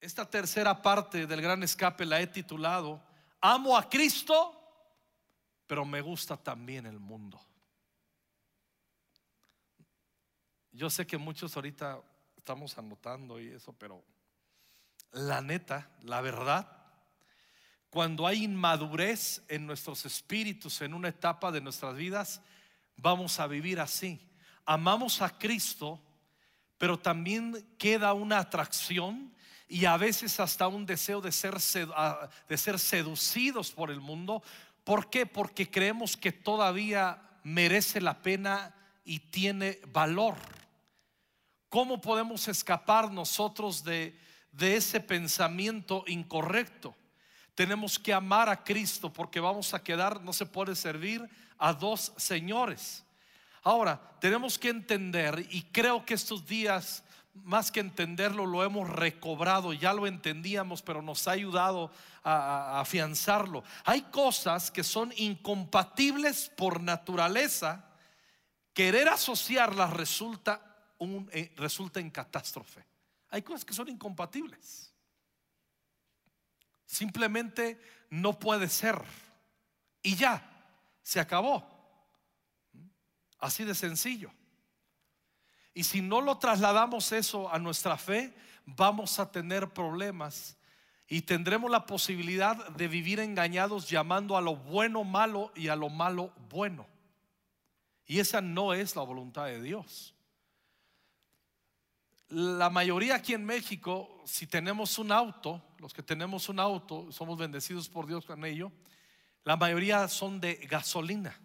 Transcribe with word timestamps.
Esta 0.00 0.28
tercera 0.28 0.80
parte 0.80 1.26
del 1.26 1.42
gran 1.42 1.62
escape 1.62 2.06
la 2.06 2.20
he 2.20 2.26
titulado 2.26 3.02
Amo 3.42 3.76
a 3.76 3.86
Cristo, 3.86 4.56
pero 5.66 5.84
me 5.84 6.00
gusta 6.00 6.38
también 6.38 6.86
el 6.86 6.98
mundo. 6.98 7.38
Yo 10.72 10.88
sé 10.88 11.06
que 11.06 11.18
muchos 11.18 11.54
ahorita 11.54 12.00
estamos 12.34 12.78
anotando 12.78 13.38
y 13.38 13.48
eso, 13.48 13.74
pero 13.74 14.02
la 15.12 15.42
neta, 15.42 15.90
la 16.02 16.22
verdad, 16.22 16.66
cuando 17.90 18.26
hay 18.26 18.44
inmadurez 18.44 19.42
en 19.48 19.66
nuestros 19.66 20.06
espíritus 20.06 20.80
en 20.80 20.94
una 20.94 21.08
etapa 21.08 21.52
de 21.52 21.60
nuestras 21.60 21.94
vidas, 21.94 22.40
vamos 22.96 23.38
a 23.38 23.46
vivir 23.46 23.80
así. 23.80 24.18
Amamos 24.64 25.20
a 25.20 25.38
Cristo, 25.38 26.00
pero 26.78 26.98
también 26.98 27.74
queda 27.76 28.14
una 28.14 28.38
atracción 28.38 29.34
y 29.70 29.84
a 29.84 29.96
veces 29.96 30.40
hasta 30.40 30.66
un 30.66 30.84
deseo 30.84 31.20
de 31.20 31.30
ser, 31.30 31.60
seducidos 32.78 33.70
por 33.70 33.92
el 33.92 34.00
mundo. 34.00 34.42
¿Por 34.82 35.08
qué? 35.08 35.26
Porque 35.26 35.70
creemos 35.70 36.16
que 36.16 36.32
todavía 36.32 37.22
merece 37.44 38.00
la 38.00 38.20
pena 38.20 38.74
y 39.04 39.20
tiene 39.20 39.80
valor. 39.86 40.34
¿Cómo 41.68 42.00
podemos 42.00 42.48
escapar 42.48 43.12
nosotros 43.12 43.84
de, 43.84 44.18
de 44.50 44.76
ese 44.76 44.98
pensamiento 44.98 46.02
incorrecto? 46.08 46.96
Tenemos 47.54 47.96
que 47.96 48.12
amar 48.12 48.48
a 48.48 48.64
Cristo 48.64 49.12
porque 49.12 49.38
vamos 49.38 49.72
a 49.72 49.84
quedar, 49.84 50.20
no 50.20 50.32
se 50.32 50.46
puede 50.46 50.74
servir 50.74 51.24
a 51.58 51.72
dos 51.72 52.12
señores. 52.16 53.04
Ahora, 53.62 54.00
tenemos 54.20 54.58
que 54.58 54.70
entender, 54.70 55.46
y 55.50 55.62
creo 55.62 56.04
que 56.04 56.14
estos 56.14 56.44
días, 56.44 57.04
más 57.34 57.70
que 57.70 57.80
entenderlo, 57.80 58.46
lo 58.46 58.64
hemos 58.64 58.88
recobrado, 58.88 59.72
ya 59.72 59.92
lo 59.92 60.06
entendíamos, 60.06 60.82
pero 60.82 61.02
nos 61.02 61.28
ha 61.28 61.32
ayudado 61.32 61.90
a, 62.22 62.80
afianzarlo. 62.80 63.62
Hay 63.84 64.02
cosas 64.02 64.70
que 64.70 64.82
son 64.82 65.12
incompatibles 65.16 66.50
por 66.56 66.80
naturaleza, 66.82 67.84
querer 68.74 69.08
asociarlas 69.08 69.92
resulta, 69.92 70.94
eh, 71.32 71.52
resulta 71.56 72.00
en 72.00 72.10
catástrofe. 72.10 72.84
Hay 73.30 73.42
cosas 73.42 73.64
que 73.64 73.74
son 73.74 73.88
incompatibles. 73.88 74.92
Simplemente 76.84 77.80
no 78.10 78.38
puede 78.38 78.68
ser. 78.68 79.00
Y 80.02 80.16
ya, 80.16 80.42
se 81.02 81.20
acabó. 81.20 81.64
Así 83.38 83.64
de 83.64 83.74
sencillo. 83.74 84.32
Y 85.74 85.84
si 85.84 86.02
no 86.02 86.20
lo 86.20 86.38
trasladamos 86.38 87.12
eso 87.12 87.52
a 87.52 87.58
nuestra 87.58 87.96
fe, 87.96 88.34
vamos 88.66 89.18
a 89.18 89.30
tener 89.30 89.68
problemas 89.70 90.56
y 91.08 91.22
tendremos 91.22 91.70
la 91.70 91.86
posibilidad 91.86 92.68
de 92.70 92.88
vivir 92.88 93.18
engañados 93.18 93.88
llamando 93.88 94.36
a 94.36 94.40
lo 94.40 94.56
bueno 94.56 95.02
malo 95.04 95.52
y 95.56 95.68
a 95.68 95.76
lo 95.76 95.88
malo 95.88 96.32
bueno. 96.48 96.86
Y 98.06 98.20
esa 98.20 98.40
no 98.40 98.74
es 98.74 98.96
la 98.96 99.02
voluntad 99.02 99.46
de 99.46 99.60
Dios. 99.60 100.14
La 102.28 102.70
mayoría 102.70 103.16
aquí 103.16 103.34
en 103.34 103.44
México, 103.44 104.22
si 104.24 104.46
tenemos 104.46 104.98
un 104.98 105.10
auto, 105.10 105.60
los 105.78 105.92
que 105.92 106.02
tenemos 106.02 106.48
un 106.48 106.60
auto, 106.60 107.10
somos 107.10 107.36
bendecidos 107.36 107.88
por 107.88 108.06
Dios 108.06 108.24
con 108.24 108.44
ello, 108.44 108.70
la 109.42 109.56
mayoría 109.56 110.06
son 110.06 110.40
de 110.40 110.54
gasolina. 110.54 111.36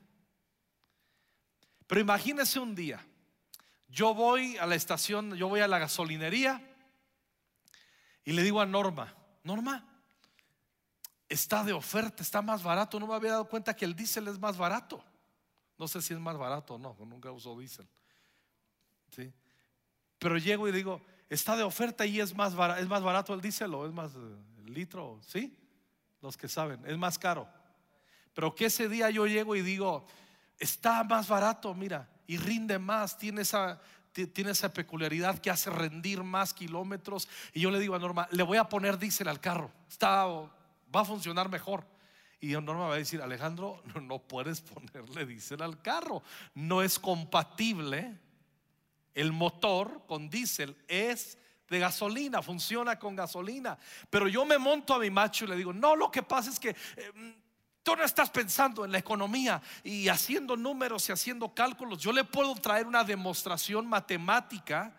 Pero 1.87 2.01
imagínese 2.01 2.59
un 2.59 2.75
día, 2.75 3.03
yo 3.95 4.13
voy 4.13 4.57
a 4.57 4.65
la 4.65 4.75
estación, 4.75 5.35
yo 5.35 5.47
voy 5.47 5.61
a 5.61 5.69
la 5.69 5.79
gasolinería 5.79 6.61
y 8.25 8.33
le 8.33 8.43
digo 8.43 8.59
a 8.59 8.65
Norma, 8.65 9.15
Norma, 9.41 9.87
está 11.29 11.63
de 11.63 11.71
oferta, 11.71 12.21
está 12.21 12.41
más 12.41 12.61
barato, 12.61 12.99
no 12.99 13.07
me 13.07 13.15
había 13.15 13.31
dado 13.31 13.47
cuenta 13.47 13.73
que 13.73 13.85
el 13.85 13.95
diésel 13.95 14.27
es 14.27 14.37
más 14.37 14.57
barato. 14.57 15.01
No 15.77 15.87
sé 15.87 16.01
si 16.01 16.13
es 16.13 16.19
más 16.19 16.37
barato 16.37 16.75
o 16.75 16.77
no, 16.77 16.97
nunca 17.05 17.31
uso 17.31 17.57
diésel. 17.57 17.87
¿Sí? 19.15 19.31
Pero 20.19 20.37
llego 20.37 20.67
y 20.67 20.73
digo, 20.73 21.01
está 21.29 21.55
de 21.55 21.63
oferta 21.63 22.05
y 22.05 22.19
es 22.19 22.35
más 22.35 22.53
barato, 22.53 22.81
es 22.81 22.89
más 22.89 23.01
barato 23.01 23.33
el 23.33 23.39
diésel 23.39 23.73
o 23.75 23.85
es 23.85 23.93
más 23.93 24.13
eh, 24.13 24.17
el 24.65 24.73
litro, 24.73 25.21
¿sí? 25.25 25.57
Los 26.19 26.35
que 26.35 26.49
saben, 26.49 26.85
es 26.85 26.97
más 26.97 27.17
caro. 27.17 27.47
Pero 28.33 28.53
que 28.53 28.65
ese 28.65 28.89
día 28.89 29.09
yo 29.09 29.25
llego 29.25 29.55
y 29.55 29.61
digo, 29.61 30.05
está 30.59 31.01
más 31.05 31.29
barato, 31.29 31.73
mira, 31.73 32.09
y 32.27 32.37
rinde 32.37 32.79
más, 32.79 33.17
tiene 33.17 33.41
esa, 33.41 33.81
tiene 34.11 34.51
esa 34.51 34.73
peculiaridad 34.73 35.39
que 35.39 35.49
hace 35.49 35.69
rendir 35.69 36.23
más 36.23 36.53
kilómetros. 36.53 37.27
Y 37.53 37.61
yo 37.61 37.71
le 37.71 37.79
digo 37.79 37.95
a 37.95 37.99
Norma, 37.99 38.27
le 38.31 38.43
voy 38.43 38.57
a 38.57 38.69
poner 38.69 38.97
diésel 38.97 39.27
al 39.27 39.39
carro, 39.39 39.71
está, 39.89 40.25
va 40.25 41.01
a 41.01 41.05
funcionar 41.05 41.49
mejor. 41.49 41.85
Y 42.39 42.49
Norma 42.51 42.87
va 42.87 42.95
a 42.95 42.97
decir, 42.97 43.21
Alejandro, 43.21 43.81
no, 44.01 44.19
puedes 44.19 44.61
ponerle 44.61 45.25
diésel 45.25 45.61
al 45.61 45.81
carro, 45.81 46.23
no 46.53 46.81
es 46.81 46.99
compatible 46.99 48.19
el 49.15 49.31
motor 49.31 50.03
con 50.05 50.29
diésel 50.29 50.75
es 50.87 51.37
de 51.69 51.79
gasolina, 51.79 52.41
funciona 52.41 52.99
con 52.99 53.15
gasolina. 53.15 53.77
Pero 54.09 54.27
yo 54.27 54.45
me 54.45 54.57
monto 54.57 54.93
a 54.93 54.99
mi 54.99 55.09
macho 55.09 55.45
y 55.45 55.47
le 55.47 55.55
digo, 55.55 55.73
no, 55.73 55.95
lo 55.95 56.11
que 56.11 56.21
pasa 56.21 56.51
es 56.51 56.59
que 56.59 56.69
eh, 56.69 57.35
tú 57.85 57.95
no 57.95 58.03
estás 58.03 58.31
pensando 58.31 58.83
en 58.83 58.91
la 58.91 58.97
economía 58.97 59.61
y 59.83 60.07
haciendo 60.07 60.57
números 60.57 61.07
y 61.07 61.11
haciendo 61.11 61.53
cálculos. 61.53 61.99
Yo 61.99 62.11
le 62.11 62.23
puedo 62.23 62.55
traer 62.55 62.87
una 62.87 63.03
demostración 63.03 63.85
matemática 63.87 64.91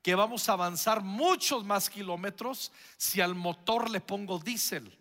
que 0.00 0.14
vamos 0.14 0.48
a 0.48 0.52
avanzar 0.52 1.02
muchos 1.02 1.64
más 1.64 1.90
kilómetros 1.90 2.70
si 2.96 3.20
al 3.20 3.34
motor 3.34 3.90
le 3.90 4.00
pongo 4.00 4.38
diésel. 4.38 4.96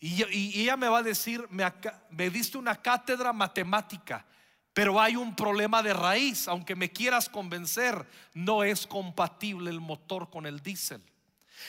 Y, 0.00 0.24
ella 0.60 0.76
me 0.76 0.88
va 0.88 0.98
a 0.98 1.02
decir, 1.04 1.46
me, 1.48 1.64
me 2.10 2.28
diste 2.28 2.58
una 2.58 2.74
cátedra 2.74 3.32
matemática. 3.32 4.26
Pero 4.72 5.00
hay 5.00 5.14
un 5.14 5.36
problema 5.36 5.80
de 5.80 5.94
raíz, 5.94 6.48
aunque 6.48 6.74
me 6.74 6.90
quieras 6.90 7.28
convencer, 7.28 8.04
no 8.34 8.64
es 8.64 8.88
compatible 8.88 9.70
el 9.70 9.80
motor 9.80 10.28
con 10.28 10.44
el 10.44 10.58
diésel. 10.60 11.00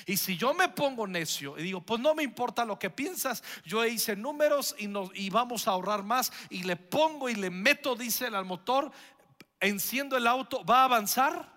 Y 0.06 0.18
si 0.18 0.38
yo 0.38 0.53
me 0.53 0.69
pongo 0.69 1.07
necio 1.07 1.57
y 1.57 1.63
digo, 1.63 1.81
pues 1.81 2.00
no 2.00 2.13
me 2.16 2.23
importa 2.23 2.66
lo 2.66 2.78
que 2.79 2.90
piensas, 2.90 3.44
yo 3.66 3.85
hice 3.85 4.16
números 4.16 4.75
y, 4.78 4.90
y 5.13 5.29
vamos 5.29 5.68
a 5.68 5.72
ahorrar 5.72 6.03
más 6.03 6.31
y 6.50 6.63
le 6.63 6.75
pongo 6.75 7.29
y 7.29 7.35
le 7.35 7.50
meto 7.50 7.96
diésel 7.96 8.35
al 8.35 8.46
motor, 8.46 8.91
enciendo 9.59 10.18
el 10.18 10.28
auto, 10.28 10.63
¿va 10.66 10.81
a 10.81 10.85
avanzar? 10.85 11.53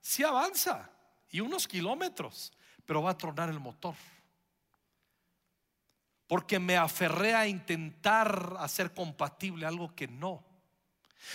Sí 0.00 0.22
avanza, 0.22 0.90
y 1.30 1.40
unos 1.40 1.68
kilómetros, 1.68 2.52
pero 2.84 3.02
va 3.02 3.10
a 3.10 3.18
tronar 3.18 3.48
el 3.50 3.60
motor. 3.60 3.94
Porque 6.26 6.58
me 6.58 6.76
aferré 6.76 7.34
a 7.34 7.46
intentar 7.46 8.56
hacer 8.58 8.94
compatible 8.94 9.66
algo 9.66 9.94
que 9.94 10.06
no. 10.08 10.44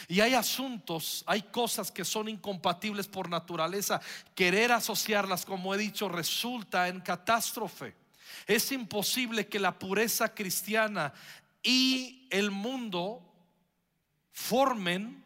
Y 0.07 0.19
hay 0.22 0.34
asuntos, 0.34 1.23
hay 1.28 1.44
cosas 1.44 1.91
que 1.91 2.06
son 2.06 2.29
incompatibles 2.29 3.07
por 3.07 3.29
naturaleza. 3.29 4.01
Querer 4.34 4.72
asociarlas, 4.72 5.46
como 5.46 5.73
he 5.73 5.78
dicho, 5.78 6.09
resulta 6.09 6.88
en 6.88 7.01
catástrofe. 7.01 7.96
Es 8.47 8.72
imposible 8.72 9.47
que 9.47 9.59
la 9.59 9.78
pureza 9.78 10.34
cristiana 10.34 11.13
y 11.63 12.28
el 12.29 12.51
mundo 12.51 13.22
formen 14.31 15.23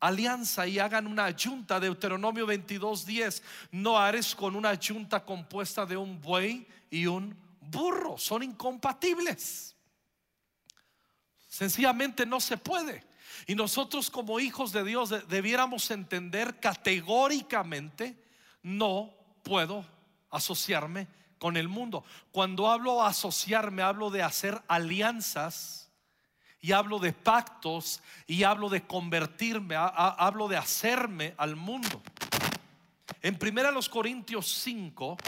alianza 0.00 0.66
y 0.66 0.78
hagan 0.78 1.06
una 1.06 1.34
junta. 1.36 1.78
Deuteronomio 1.78 2.46
22:10. 2.46 3.42
No 3.72 3.98
hares 3.98 4.34
con 4.34 4.56
una 4.56 4.76
junta 4.76 5.24
compuesta 5.24 5.86
de 5.86 5.96
un 5.96 6.20
buey 6.20 6.66
y 6.90 7.06
un 7.06 7.36
burro. 7.60 8.18
Son 8.18 8.42
incompatibles. 8.42 9.76
Sencillamente 11.60 12.24
no 12.24 12.40
se 12.40 12.56
puede. 12.56 13.04
Y 13.46 13.54
nosotros 13.54 14.08
como 14.08 14.40
hijos 14.40 14.72
de 14.72 14.82
Dios 14.82 15.10
debiéramos 15.28 15.90
entender 15.90 16.58
categóricamente, 16.58 18.16
no 18.62 19.12
puedo 19.42 19.84
asociarme 20.30 21.06
con 21.38 21.58
el 21.58 21.68
mundo. 21.68 22.02
Cuando 22.32 22.70
hablo 22.70 23.02
asociarme, 23.02 23.82
hablo 23.82 24.08
de 24.08 24.22
hacer 24.22 24.58
alianzas 24.68 25.90
y 26.62 26.72
hablo 26.72 26.98
de 26.98 27.12
pactos 27.12 28.00
y 28.26 28.44
hablo 28.44 28.70
de 28.70 28.86
convertirme, 28.86 29.74
hablo 29.76 30.48
de 30.48 30.56
hacerme 30.56 31.34
al 31.36 31.56
mundo. 31.56 32.00
En 33.20 33.38
1 33.38 33.80
Corintios 33.90 34.50
5 34.62 35.18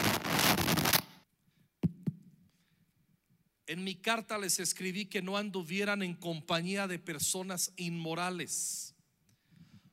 En 3.65 3.83
mi 3.83 3.95
carta 3.95 4.37
les 4.37 4.59
escribí 4.59 5.05
que 5.05 5.21
no 5.21 5.37
anduvieran 5.37 6.03
en 6.03 6.15
compañía 6.15 6.87
de 6.87 6.99
personas 6.99 7.71
inmorales. 7.77 8.95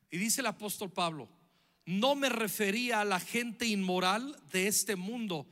Y 0.09 0.17
dice 0.17 0.41
el 0.41 0.47
apóstol 0.47 0.91
Pablo, 0.91 1.29
no 1.85 2.15
me 2.15 2.29
refería 2.29 3.01
a 3.01 3.05
la 3.05 3.19
gente 3.19 3.65
inmoral 3.65 4.37
de 4.51 4.67
este 4.67 4.95
mundo 4.95 5.47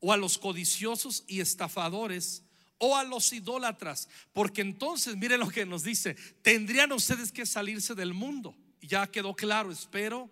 o 0.00 0.12
a 0.12 0.16
los 0.16 0.38
codiciosos 0.38 1.24
y 1.28 1.40
estafadores 1.40 2.42
o 2.78 2.96
a 2.96 3.04
los 3.04 3.32
idólatras, 3.32 4.08
porque 4.32 4.62
entonces 4.62 5.16
miren 5.16 5.40
lo 5.40 5.48
que 5.48 5.66
nos 5.66 5.84
dice, 5.84 6.14
tendrían 6.42 6.92
ustedes 6.92 7.30
que 7.30 7.46
salirse 7.46 7.94
del 7.94 8.14
mundo. 8.14 8.56
Ya 8.80 9.06
quedó 9.06 9.36
claro, 9.36 9.70
espero 9.70 10.30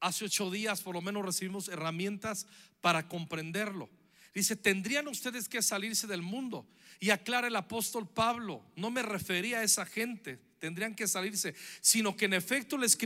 Hace 0.00 0.26
ocho 0.26 0.50
días 0.50 0.80
por 0.80 0.94
lo 0.94 1.02
menos 1.02 1.24
recibimos 1.24 1.68
herramientas 1.68 2.46
para 2.80 3.08
comprenderlo. 3.08 3.90
Dice, 4.34 4.56
tendrían 4.56 5.08
ustedes 5.08 5.48
que 5.48 5.62
salirse 5.62 6.06
del 6.06 6.22
mundo. 6.22 6.66
Y 7.00 7.10
aclara 7.10 7.48
el 7.48 7.56
apóstol 7.56 8.08
Pablo, 8.08 8.64
no 8.76 8.90
me 8.90 9.02
refería 9.02 9.60
a 9.60 9.62
esa 9.62 9.86
gente, 9.86 10.38
tendrían 10.58 10.94
que 10.94 11.06
salirse, 11.06 11.54
sino 11.80 12.16
que 12.16 12.24
en 12.24 12.34
efecto 12.34 12.76
les, 12.76 12.98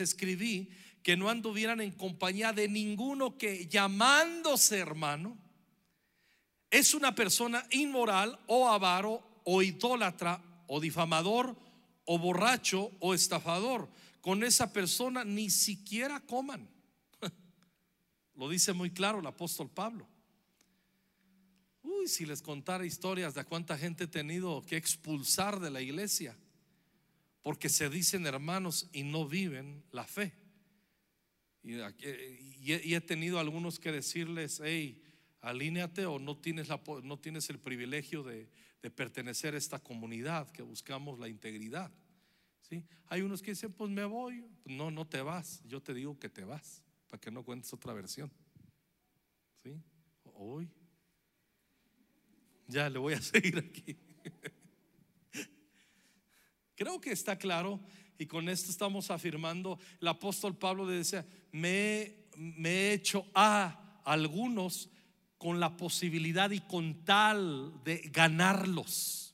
escribí 0.00 0.68
que 1.02 1.16
no 1.16 1.30
anduvieran 1.30 1.80
en 1.80 1.92
compañía 1.92 2.52
de 2.52 2.68
ninguno 2.68 3.38
que 3.38 3.68
llamándose 3.68 4.78
hermano 4.78 5.38
es 6.70 6.92
una 6.92 7.14
persona 7.14 7.64
inmoral 7.70 8.38
o 8.46 8.68
avaro 8.68 9.40
o 9.44 9.62
idólatra 9.62 10.42
o 10.66 10.80
difamador 10.80 11.56
o 12.04 12.18
borracho 12.18 12.90
o 13.00 13.14
estafador. 13.14 13.88
Con 14.20 14.42
esa 14.42 14.72
persona 14.72 15.24
ni 15.24 15.50
siquiera 15.50 16.20
coman. 16.20 16.68
Lo 18.34 18.48
dice 18.48 18.72
muy 18.72 18.90
claro 18.90 19.20
el 19.20 19.26
apóstol 19.26 19.70
Pablo. 19.70 20.06
Si 22.08 22.26
les 22.26 22.42
contara 22.42 22.84
historias 22.84 23.34
de 23.34 23.44
cuánta 23.44 23.78
gente 23.78 24.04
he 24.04 24.08
tenido 24.08 24.62
que 24.66 24.76
expulsar 24.76 25.60
de 25.60 25.70
la 25.70 25.80
iglesia 25.80 26.36
porque 27.48 27.70
se 27.70 27.88
dicen 27.88 28.26
hermanos 28.26 28.90
y 28.92 29.04
no 29.04 29.26
viven 29.26 29.82
la 29.90 30.04
fe. 30.04 30.34
Y, 31.62 31.80
he 32.92 33.00
tenido 33.00 33.38
algunos 33.38 33.78
que 33.78 33.90
decirles, 33.90 34.60
hey, 34.62 35.02
alíneate 35.40 36.04
o 36.04 36.18
no 36.18 36.36
tienes, 36.36 36.68
la, 36.68 36.78
no 37.02 37.18
tienes 37.18 37.48
el 37.48 37.58
privilegio 37.58 38.22
de, 38.22 38.50
pertenecer 38.94 39.54
a 39.54 39.56
esta 39.58 39.78
comunidad 39.78 40.50
que 40.50 40.62
buscamos 40.62 41.18
la 41.18 41.28
integridad. 41.28 41.90
¿Sí? 42.60 42.84
Hay 43.06 43.22
unos 43.22 43.40
que 43.40 43.52
dicen, 43.52 43.72
pues 43.72 43.90
me 43.90 44.04
voy. 44.04 44.44
No, 44.66 44.90
no 44.90 45.06
te 45.06 45.22
vas. 45.22 45.62
Yo 45.66 45.82
te 45.82 45.94
digo 45.94 46.18
que 46.18 46.28
te 46.28 46.44
vas, 46.44 46.82
para 47.08 47.18
que 47.18 47.30
no 47.30 47.44
cuentes 47.44 47.72
otra 47.72 47.94
versión. 47.94 48.30
¿Sí? 49.62 49.72
Hoy. 50.34 50.70
Ya 52.68 52.88
le 52.88 52.98
voy 52.98 53.14
a 53.14 53.22
seguir 53.22 53.58
aquí. 53.58 53.96
Creo 56.76 57.00
que 57.00 57.10
está 57.10 57.36
claro 57.36 57.80
y 58.18 58.26
con 58.26 58.48
esto 58.48 58.70
estamos 58.70 59.10
afirmando, 59.10 59.78
el 60.00 60.08
apóstol 60.08 60.56
Pablo 60.56 60.86
decía, 60.86 61.26
me, 61.50 62.14
me 62.36 62.70
he 62.70 62.92
hecho 62.92 63.26
a 63.34 64.00
algunos 64.04 64.90
con 65.38 65.60
la 65.60 65.76
posibilidad 65.76 66.50
y 66.50 66.60
con 66.60 67.04
tal 67.04 67.72
de 67.84 67.98
ganarlos. 68.12 69.27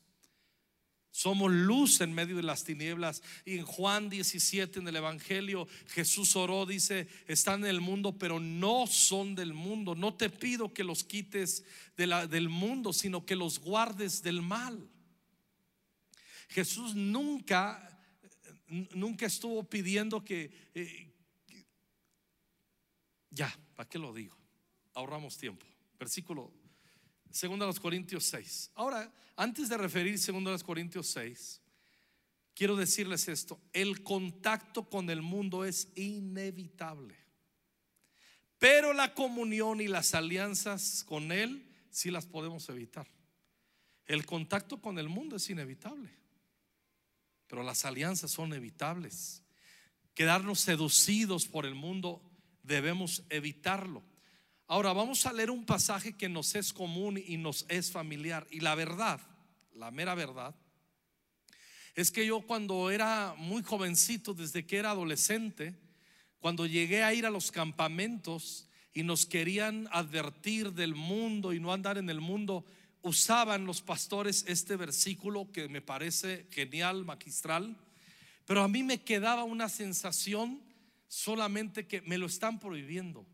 Somos 1.15 1.53
luz 1.53 2.01
en 2.01 2.13
medio 2.13 2.35
de 2.35 2.43
las 2.43 2.65
tinieblas. 2.65 3.23
Y 3.45 3.59
en 3.59 3.65
Juan 3.65 4.11
17, 4.11 4.81
en 4.81 4.89
el 4.89 4.97
Evangelio, 4.97 5.69
Jesús 5.87 6.35
oró, 6.35 6.67
dice, 6.67 7.07
están 7.29 7.61
en 7.63 7.71
el 7.71 7.81
mundo, 7.81 8.19
pero 8.19 8.41
no 8.41 8.89
son 8.89 9.37
del 9.37 9.55
mundo. 9.55 9.95
No 9.95 10.15
te 10.15 10.29
pido 10.29 10.75
que 10.75 10.83
los 10.83 11.05
quites 11.05 11.63
de 11.97 12.09
la, 12.09 12.27
del 12.27 12.49
mundo, 12.49 12.93
sino 12.93 13.25
que 13.25 13.37
los 13.37 13.61
guardes 13.61 14.25
del 14.25 14.43
mal. 14.43 14.91
Jesús 16.49 16.97
nunca, 16.97 17.97
nunca 18.93 19.27
estuvo 19.27 19.63
pidiendo 19.63 20.25
que, 20.25 20.51
eh, 20.75 21.13
ya, 23.31 23.57
¿para 23.77 23.89
qué 23.89 24.01
lo 24.01 24.13
digo? 24.13 24.37
Ahorramos 24.95 25.39
tiempo. 25.39 25.65
Versículo 25.97 26.64
2 27.41 27.59
los 27.59 27.81
Corintios 27.81 28.25
6. 28.25 28.71
Ahora, 28.75 29.13
antes 29.37 29.69
de 29.69 29.77
referir 29.77 30.19
2 30.19 30.43
los 30.43 30.65
Corintios 30.65 31.09
6, 31.09 31.61
quiero 32.55 32.77
decirles 32.77 33.29
esto, 33.29 33.61
el 33.73 34.03
contacto 34.03 34.89
con 34.89 35.11
el 35.11 35.23
mundo 35.23 35.65
es 35.65 35.89
inevitable. 35.97 37.17
Pero 38.59 38.93
la 38.93 39.15
comunión 39.15 39.81
y 39.81 39.89
las 39.89 40.15
alianzas 40.15 41.05
con 41.05 41.33
Él 41.33 41.69
sí 41.91 42.11
las 42.11 42.27
podemos 42.27 42.69
evitar. 42.69 43.07
El 44.07 44.25
contacto 44.25 44.81
con 44.81 44.99
el 44.99 45.09
mundo 45.09 45.37
es 45.37 45.51
inevitable 45.51 46.25
pero 47.55 47.63
las 47.63 47.85
alianzas 47.85 48.33
son 48.33 48.53
evitables. 48.53 49.45
Quedarnos 50.15 50.59
seducidos 50.59 51.47
por 51.47 51.67
el 51.67 51.77
mundo 51.77 52.21
debemos 52.65 53.23
evitarlo. 53.31 54.03
Ahora 54.67 54.95
vamos 54.95 55.27
a 55.27 55.33
leer 55.33 55.51
un 55.51 55.67
pasaje 55.67 56.17
que 56.17 56.29
nos 56.29 56.55
es 56.55 56.73
común 56.73 57.23
y 57.25 57.37
nos 57.37 57.67
es 57.69 57.91
familiar. 57.91 58.47
Y 58.51 58.61
la 58.61 58.75
verdad, 58.75 59.21
la 59.75 59.91
mera 59.91 60.15
verdad, 60.15 60.55
es 61.95 62.11
que 62.11 62.27
yo 62.27 62.41
cuando 62.41 62.91
era 62.91 63.35
muy 63.37 63.63
jovencito, 63.63 64.33
desde 64.33 64.67
que 64.67 64.79
era 64.79 64.93
adolescente, 64.93 65.75
cuando 66.41 66.67
llegué 66.67 67.03
a 67.03 67.13
ir 67.13 67.27
a 67.27 67.31
los 67.31 67.53
campamentos 67.53 68.69
y 68.95 69.03
nos 69.03 69.27
querían 69.27 69.89
advertir 69.93 70.73
del 70.73 70.95
mundo 70.95 71.53
y 71.53 71.61
no 71.61 71.73
andar 71.73 71.99
en 71.99 72.09
el 72.09 72.21
mundo, 72.21 72.65
usaban 73.03 73.67
los 73.67 73.83
pastores 73.83 74.47
este 74.49 74.77
versículo 74.77 75.53
que 75.53 75.69
me 75.69 75.83
parece 75.83 76.47
genial, 76.51 77.05
magistral, 77.05 77.77
pero 78.47 78.63
a 78.63 78.69
mí 78.69 78.83
me 78.83 79.03
quedaba 79.03 79.45
una 79.45 79.69
sensación 79.69 80.63
solamente 81.07 81.87
que 81.87 82.01
me 82.03 82.19
lo 82.19 82.27
están 82.27 82.59
prohibiendo. 82.59 83.27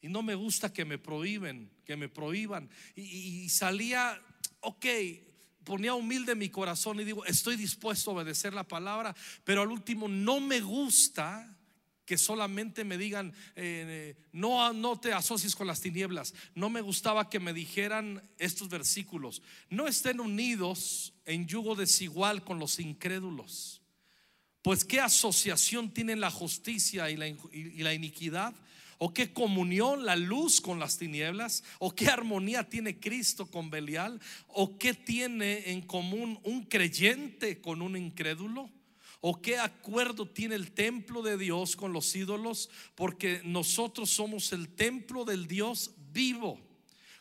Y 0.00 0.08
no 0.08 0.22
me 0.22 0.34
gusta 0.34 0.72
que 0.72 0.84
me 0.84 0.98
prohíben, 0.98 1.70
que 1.84 1.96
me 1.96 2.08
prohíban. 2.08 2.70
Y, 2.94 3.48
salía, 3.48 4.20
ok, 4.60 4.86
ponía 5.64 5.94
humilde 5.94 6.34
mi 6.34 6.48
corazón 6.48 7.00
y 7.00 7.04
digo, 7.04 7.24
estoy 7.24 7.56
dispuesto 7.56 8.10
a 8.10 8.14
obedecer 8.14 8.54
la 8.54 8.64
palabra, 8.64 9.14
pero 9.44 9.62
al 9.62 9.70
último 9.70 10.08
no 10.08 10.40
me 10.40 10.60
gusta 10.60 11.56
que 12.06 12.16
solamente 12.16 12.84
me 12.84 12.96
digan, 12.96 13.34
eh, 13.56 14.14
no, 14.32 14.72
no 14.72 14.98
te 14.98 15.12
asocies 15.12 15.56
con 15.56 15.66
las 15.66 15.80
tinieblas. 15.80 16.34
No 16.54 16.70
me 16.70 16.80
gustaba 16.80 17.28
que 17.28 17.40
me 17.40 17.52
dijeran 17.52 18.22
estos 18.38 18.68
versículos. 18.68 19.42
No 19.68 19.88
estén 19.88 20.20
unidos 20.20 21.14
en 21.24 21.48
yugo 21.48 21.74
desigual 21.74 22.44
con 22.44 22.60
los 22.60 22.78
incrédulos. 22.78 23.82
Pues 24.62 24.84
qué 24.84 25.00
asociación 25.00 25.92
tienen 25.92 26.20
la 26.20 26.30
justicia 26.30 27.10
y 27.10 27.16
la, 27.16 27.26
y 27.26 27.82
la 27.82 27.92
iniquidad. 27.92 28.54
¿O 28.98 29.12
qué 29.12 29.32
comunión 29.32 30.06
la 30.06 30.16
luz 30.16 30.60
con 30.60 30.78
las 30.78 30.96
tinieblas? 30.96 31.62
¿O 31.78 31.94
qué 31.94 32.08
armonía 32.08 32.68
tiene 32.68 32.98
Cristo 32.98 33.46
con 33.50 33.68
Belial? 33.68 34.20
¿O 34.48 34.78
qué 34.78 34.94
tiene 34.94 35.70
en 35.70 35.82
común 35.82 36.40
un 36.44 36.64
creyente 36.64 37.60
con 37.60 37.82
un 37.82 37.96
incrédulo? 37.96 38.70
¿O 39.20 39.42
qué 39.42 39.58
acuerdo 39.58 40.28
tiene 40.28 40.54
el 40.54 40.72
templo 40.72 41.22
de 41.22 41.36
Dios 41.36 41.76
con 41.76 41.92
los 41.92 42.14
ídolos? 42.16 42.70
Porque 42.94 43.42
nosotros 43.44 44.08
somos 44.08 44.52
el 44.52 44.68
templo 44.68 45.24
del 45.24 45.46
Dios 45.46 45.92
vivo. 46.12 46.60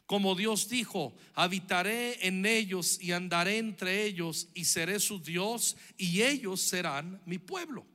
Como 0.05 0.35
Dios 0.35 0.69
dijo, 0.69 1.15
habitaré 1.33 2.27
en 2.27 2.45
ellos 2.45 3.01
y 3.01 3.11
andaré 3.11 3.57
entre 3.57 4.05
ellos 4.05 4.49
y 4.53 4.65
seré 4.65 4.99
su 4.99 5.19
Dios 5.19 5.75
y 5.97 6.21
ellos 6.21 6.61
serán 6.61 7.21
mi 7.25 7.39
pueblo. 7.39 7.85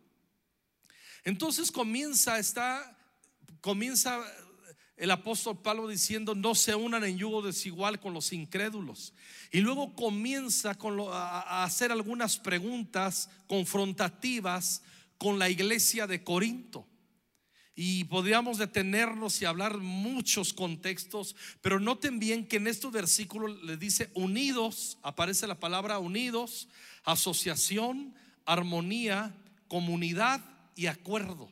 Entonces 1.25 1.71
comienza 1.71 2.39
esta 2.39 2.99
comienza 3.61 4.23
el 5.01 5.11
apóstol 5.11 5.63
Pablo 5.63 5.89
diciendo, 5.89 6.35
no 6.35 6.55
se 6.55 6.75
unan 6.75 7.05
en 7.05 7.17
yugo 7.17 7.41
desigual 7.41 8.01
con 8.01 8.13
los 8.13 8.35
incrédulos. 8.35 9.15
Y 9.51 9.61
luego 9.61 9.95
comienza 9.95 10.77
a, 11.13 11.65
hacer 11.65 11.91
algunas 11.91 12.39
preguntas 12.39 13.31
confrontativas 13.47 14.83
con 15.17 15.39
la 15.39 15.49
iglesia 15.49 16.07
de 16.07 16.23
Corinto. 16.23 16.87
Y 17.75 18.05
podríamos 18.05 18.59
detenernos 18.59 19.41
y 19.41 19.47
hablar 19.47 19.79
muchos 19.79 20.53
contextos, 20.53 21.35
pero 21.63 21.81
noten 21.81 22.19
bien 22.19 22.47
que 22.47 22.59
en 22.59 22.67
estos 22.67 22.93
versículos 22.93 23.63
le 23.63 23.79
dice 23.79 24.11
unidos, 24.13 24.99
aparece 25.03 25.47
la 25.47 25.59
palabra 25.59 25.99
unidos, 25.99 26.69
asociación, 27.05 28.15
armonía, 28.45 29.35
comunidad 29.67 30.45
y 30.77 30.87
acuerdo. 30.87 31.51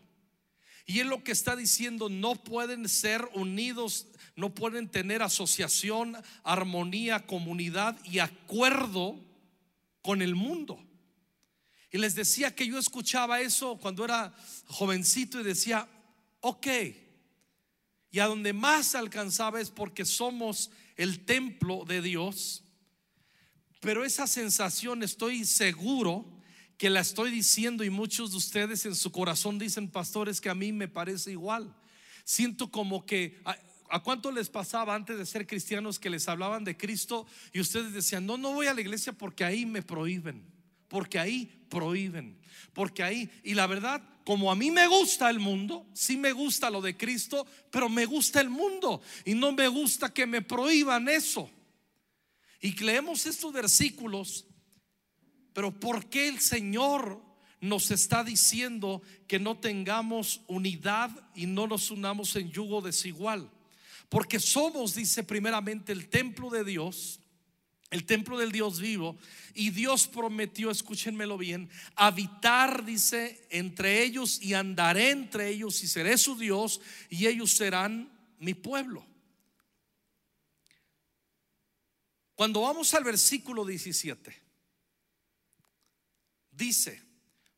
Y 0.88 1.00
es 1.00 1.06
lo 1.06 1.22
que 1.22 1.32
está 1.32 1.54
diciendo, 1.54 2.08
no 2.08 2.34
pueden 2.34 2.88
ser 2.88 3.28
unidos, 3.34 4.06
no 4.36 4.54
pueden 4.54 4.88
tener 4.88 5.22
asociación, 5.22 6.16
armonía, 6.44 7.26
comunidad 7.26 7.98
y 8.06 8.20
acuerdo 8.20 9.20
con 10.00 10.22
el 10.22 10.34
mundo. 10.34 10.82
Y 11.90 11.98
les 11.98 12.14
decía 12.14 12.54
que 12.54 12.66
yo 12.66 12.78
escuchaba 12.78 13.42
eso 13.42 13.76
cuando 13.76 14.02
era 14.02 14.34
jovencito 14.64 15.38
y 15.38 15.44
decía, 15.44 15.86
ok. 16.40 16.66
Y 18.10 18.20
a 18.20 18.26
donde 18.26 18.54
más 18.54 18.94
alcanzaba 18.94 19.60
es 19.60 19.68
porque 19.68 20.06
somos 20.06 20.70
el 20.96 21.26
templo 21.26 21.84
de 21.86 22.00
Dios. 22.00 22.64
Pero 23.80 24.06
esa 24.06 24.26
sensación 24.26 25.02
estoy 25.02 25.44
seguro 25.44 26.37
que 26.78 26.88
la 26.88 27.00
estoy 27.00 27.30
diciendo 27.30 27.84
y 27.84 27.90
muchos 27.90 28.30
de 28.30 28.38
ustedes 28.38 28.86
en 28.86 28.94
su 28.94 29.12
corazón 29.12 29.58
dicen, 29.58 29.88
pastores, 29.88 30.40
que 30.40 30.48
a 30.48 30.54
mí 30.54 30.72
me 30.72 30.88
parece 30.88 31.32
igual. 31.32 31.74
Siento 32.24 32.70
como 32.70 33.04
que... 33.04 33.40
¿A, 33.90 34.02
cuánto 34.02 34.30
les 34.30 34.50
pasaba 34.50 34.94
antes 34.94 35.16
de 35.16 35.24
ser 35.24 35.46
cristianos 35.46 35.98
que 35.98 36.10
les 36.10 36.28
hablaban 36.28 36.62
de 36.62 36.76
Cristo 36.76 37.26
y 37.54 37.60
ustedes 37.60 37.94
decían, 37.94 38.26
no, 38.26 38.36
no 38.36 38.52
voy 38.52 38.66
a 38.66 38.74
la 38.74 38.82
iglesia 38.82 39.14
porque 39.14 39.44
ahí 39.44 39.64
me 39.64 39.80
prohíben? 39.82 40.44
porque 40.88 41.18
ahí 41.18 41.46
prohíben, 41.68 42.38
porque 42.72 43.02
ahí, 43.02 43.30
y 43.44 43.54
la 43.54 43.66
verdad, 43.66 44.02
como 44.24 44.50
a 44.50 44.56
mí 44.56 44.70
me 44.70 44.86
gusta 44.86 45.30
el 45.30 45.38
mundo, 45.38 45.86
sí 45.92 46.16
me 46.16 46.32
gusta 46.32 46.70
lo 46.70 46.80
de 46.80 46.96
Cristo, 46.96 47.46
pero 47.70 47.88
me 47.88 48.06
gusta 48.06 48.40
el 48.40 48.48
mundo 48.48 49.00
y 49.24 49.34
no 49.34 49.52
me 49.52 49.68
gusta 49.68 50.12
que 50.12 50.26
me 50.26 50.42
prohíban 50.42 51.08
eso. 51.08 51.50
Y 52.60 52.72
leemos 52.82 53.26
estos 53.26 53.52
versículos, 53.52 54.46
pero 55.58 55.72
¿por 55.72 56.08
qué 56.08 56.28
el 56.28 56.38
Señor 56.38 57.20
nos 57.60 57.90
está 57.90 58.22
diciendo 58.22 59.02
que 59.26 59.40
no 59.40 59.58
tengamos 59.58 60.40
unidad 60.46 61.10
y 61.34 61.46
no 61.46 61.66
nos 61.66 61.90
unamos 61.90 62.36
en 62.36 62.52
yugo 62.52 62.80
desigual? 62.80 63.50
Porque 64.08 64.38
somos, 64.38 64.94
dice 64.94 65.24
primeramente, 65.24 65.90
el 65.90 66.08
templo 66.08 66.48
de 66.48 66.62
Dios, 66.62 67.18
el 67.90 68.04
templo 68.04 68.38
del 68.38 68.52
Dios 68.52 68.78
vivo, 68.78 69.18
y 69.52 69.70
Dios 69.70 70.06
prometió, 70.06 70.70
escúchenmelo 70.70 71.36
bien, 71.36 71.68
habitar, 71.96 72.84
dice, 72.84 73.44
entre 73.50 74.04
ellos 74.04 74.40
y 74.40 74.54
andaré 74.54 75.10
entre 75.10 75.48
ellos 75.48 75.82
y 75.82 75.88
seré 75.88 76.18
su 76.18 76.38
Dios 76.38 76.80
y 77.10 77.26
ellos 77.26 77.50
serán 77.50 78.16
mi 78.38 78.54
pueblo. 78.54 79.04
Cuando 82.36 82.60
vamos 82.60 82.94
al 82.94 83.02
versículo 83.02 83.64
17, 83.64 84.46
dice, 86.58 87.02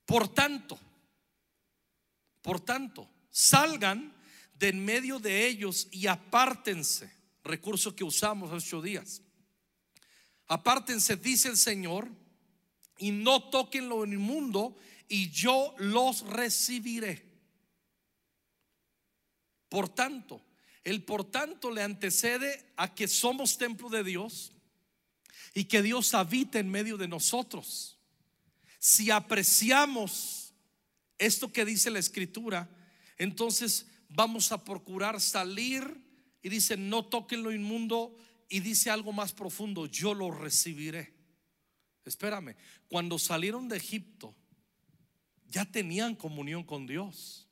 por 0.05 0.29
tanto, 0.29 0.79
por 2.43 2.61
tanto, 2.61 3.09
salgan 3.31 4.15
de 4.55 4.69
en 4.69 4.85
medio 4.85 5.19
de 5.19 5.47
ellos 5.47 5.89
y 5.91 6.07
apártense, 6.07 7.11
recurso 7.43 7.97
que 7.97 8.05
usamos 8.05 8.53
hace 8.53 8.69
ocho 8.69 8.83
días. 8.83 9.23
Apártense, 10.47 11.17
dice 11.17 11.49
el 11.49 11.57
Señor, 11.57 12.09
y 12.99 13.11
no 13.11 13.51
toquen 13.51 13.89
lo 13.89 14.05
inmundo, 14.05 14.77
y 15.09 15.31
yo 15.31 15.75
los 15.79 16.21
recibiré. 16.27 17.25
Por 19.69 19.89
tanto, 19.89 20.45
el 20.85 21.05
por 21.05 21.31
tanto 21.31 21.71
le 21.71 21.83
antecede 21.83 22.73
a 22.77 22.95
que 22.95 23.09
somos 23.09 23.57
templo 23.57 23.89
de 23.89 24.05
Dios 24.05 24.53
y 25.55 25.65
que 25.65 25.83
Dios 25.83 26.15
habita 26.15 26.59
en 26.59 26.71
medio 26.71 26.97
de 26.97 27.09
nosotros. 27.09 28.00
Si 28.81 29.11
apreciamos 29.11 30.55
esto 31.19 31.53
que 31.53 31.67
dice 31.67 31.91
la 31.91 31.99
escritura, 31.99 32.75
entonces 33.19 33.87
vamos 34.09 34.53
a 34.53 34.65
procurar 34.65 35.21
salir 35.21 36.03
y 36.43 36.49
dice, 36.49 36.79
no 36.79 37.05
toquen 37.05 37.43
lo 37.43 37.53
inmundo 37.53 38.17
y 38.49 38.61
dice 38.61 38.89
algo 38.89 39.13
más 39.13 39.35
profundo, 39.35 39.85
yo 39.85 40.15
lo 40.15 40.31
recibiré. 40.31 41.15
Espérame, 42.07 42.57
cuando 42.89 43.19
salieron 43.19 43.69
de 43.69 43.77
Egipto, 43.77 44.35
ya 45.47 45.67
tenían 45.67 46.17
comunión 46.17 46.65
con 46.65 46.87
Dios. 46.87 47.50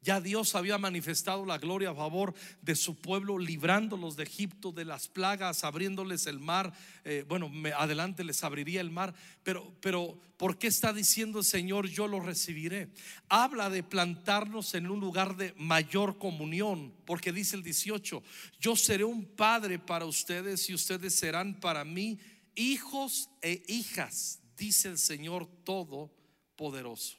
Ya 0.00 0.20
Dios 0.20 0.54
había 0.54 0.78
manifestado 0.78 1.44
la 1.44 1.58
gloria 1.58 1.90
a 1.90 1.94
favor 1.94 2.32
de 2.62 2.76
su 2.76 2.94
pueblo, 2.94 3.36
librándolos 3.36 4.16
de 4.16 4.22
Egipto, 4.22 4.70
de 4.70 4.84
las 4.84 5.08
plagas, 5.08 5.64
abriéndoles 5.64 6.28
el 6.28 6.38
mar. 6.38 6.72
Eh, 7.04 7.24
bueno, 7.28 7.50
adelante 7.76 8.22
les 8.22 8.44
abriría 8.44 8.80
el 8.80 8.90
mar. 8.90 9.12
Pero, 9.42 9.74
pero, 9.80 10.16
¿por 10.36 10.56
qué 10.56 10.68
está 10.68 10.92
diciendo 10.92 11.40
el 11.40 11.44
Señor, 11.44 11.88
yo 11.88 12.06
lo 12.06 12.20
recibiré? 12.20 12.90
Habla 13.28 13.70
de 13.70 13.82
plantarnos 13.82 14.74
en 14.74 14.88
un 14.88 15.00
lugar 15.00 15.36
de 15.36 15.52
mayor 15.56 16.16
comunión, 16.16 16.94
porque 17.04 17.32
dice 17.32 17.56
el 17.56 17.64
18, 17.64 18.22
yo 18.60 18.76
seré 18.76 19.02
un 19.02 19.24
padre 19.24 19.80
para 19.80 20.04
ustedes 20.04 20.70
y 20.70 20.74
ustedes 20.74 21.16
serán 21.16 21.58
para 21.58 21.84
mí 21.84 22.20
hijos 22.54 23.30
e 23.42 23.64
hijas, 23.66 24.40
dice 24.56 24.88
el 24.88 24.98
Señor 24.98 25.46
Todopoderoso. 25.64 27.18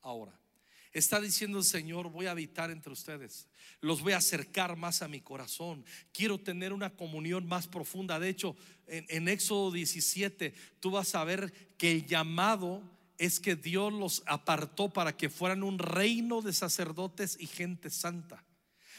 Ahora. 0.00 0.37
Está 0.98 1.20
diciendo 1.20 1.58
el 1.58 1.64
Señor, 1.64 2.10
voy 2.10 2.26
a 2.26 2.32
habitar 2.32 2.72
entre 2.72 2.92
ustedes. 2.92 3.46
Los 3.80 4.02
voy 4.02 4.14
a 4.14 4.16
acercar 4.16 4.76
más 4.76 5.00
a 5.00 5.06
mi 5.06 5.20
corazón. 5.20 5.84
Quiero 6.12 6.38
tener 6.38 6.72
una 6.72 6.90
comunión 6.90 7.46
más 7.46 7.68
profunda. 7.68 8.18
De 8.18 8.28
hecho, 8.28 8.56
en, 8.88 9.28
Éxodo 9.28 9.70
17, 9.70 10.52
tú 10.80 10.90
vas 10.90 11.14
a 11.14 11.22
ver 11.22 11.52
que 11.78 11.92
el 11.92 12.06
llamado 12.06 12.82
es 13.16 13.38
que 13.38 13.54
Dios 13.54 13.92
los 13.92 14.24
apartó 14.26 14.92
para 14.92 15.16
que 15.16 15.30
fueran 15.30 15.62
un 15.62 15.78
reino 15.78 16.42
de 16.42 16.52
sacerdotes 16.52 17.36
y 17.38 17.46
gente 17.46 17.90
santa. 17.90 18.44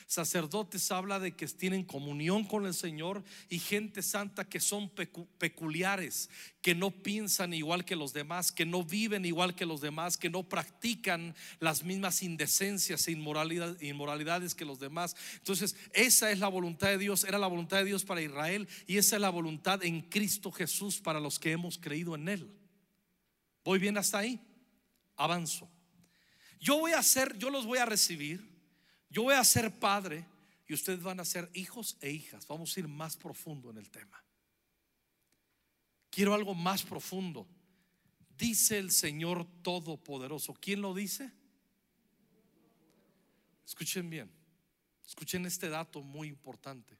Sacerdotes 0.09 0.89
habla 0.89 1.19
de 1.19 1.35
que 1.35 1.45
tienen 1.45 1.83
comunión 1.83 2.43
con 2.43 2.65
el 2.65 2.73
Señor 2.73 3.23
y 3.47 3.59
gente 3.59 4.01
santa 4.01 4.49
que 4.49 4.59
son 4.59 4.89
peculiares, 5.37 6.31
que 6.63 6.73
no 6.73 6.89
piensan 6.89 7.53
igual 7.53 7.85
que 7.85 7.95
los 7.95 8.11
demás, 8.11 8.51
que 8.51 8.65
no 8.65 8.83
viven 8.83 9.23
igual 9.23 9.53
que 9.53 9.67
los 9.67 9.81
demás, 9.81 10.17
que 10.17 10.31
no 10.31 10.49
practican 10.49 11.35
las 11.59 11.83
mismas 11.83 12.23
indecencias 12.23 13.07
e 13.07 13.11
inmoralidades 13.11 14.55
que 14.55 14.65
los 14.65 14.79
demás. 14.79 15.15
Entonces, 15.35 15.75
esa 15.93 16.31
es 16.31 16.39
la 16.39 16.47
voluntad 16.47 16.87
de 16.87 16.97
Dios, 16.97 17.23
era 17.23 17.37
la 17.37 17.45
voluntad 17.45 17.77
de 17.77 17.85
Dios 17.85 18.03
para 18.03 18.23
Israel 18.23 18.67
y 18.87 18.97
esa 18.97 19.17
es 19.17 19.21
la 19.21 19.29
voluntad 19.29 19.83
en 19.83 20.01
Cristo 20.01 20.51
Jesús 20.51 20.99
para 20.99 21.19
los 21.19 21.37
que 21.37 21.51
hemos 21.51 21.77
creído 21.77 22.15
en 22.15 22.29
Él. 22.29 22.51
¿Voy 23.63 23.77
bien 23.77 23.95
hasta 23.95 24.17
ahí? 24.17 24.41
Avanzo. 25.15 25.69
Yo 26.59 26.79
voy 26.79 26.93
a 26.93 26.99
hacer, 26.99 27.37
yo 27.37 27.51
los 27.51 27.67
voy 27.67 27.77
a 27.77 27.85
recibir 27.85 28.48
yo 29.09 29.23
voy 29.23 29.33
a 29.33 29.43
ser 29.43 29.79
padre 29.79 30.25
y 30.67 30.73
ustedes 30.73 31.01
van 31.01 31.19
a 31.19 31.25
ser 31.25 31.49
hijos 31.53 31.97
e 31.99 32.11
hijas. 32.11 32.45
Vamos 32.47 32.75
a 32.75 32.79
ir 32.79 32.87
más 32.87 33.17
profundo 33.17 33.71
en 33.71 33.77
el 33.77 33.89
tema. 33.89 34.23
Quiero 36.11 36.33
algo 36.33 36.53
más 36.53 36.83
profundo. 36.83 37.47
Dice 38.37 38.77
el 38.77 38.91
Señor 38.91 39.45
Todopoderoso. 39.63 40.53
¿Quién 40.53 40.81
lo 40.81 40.93
dice? 40.93 41.31
Escuchen 43.65 44.09
bien. 44.09 44.31
Escuchen 45.05 45.45
este 45.45 45.69
dato 45.69 46.01
muy 46.01 46.27
importante. 46.27 46.97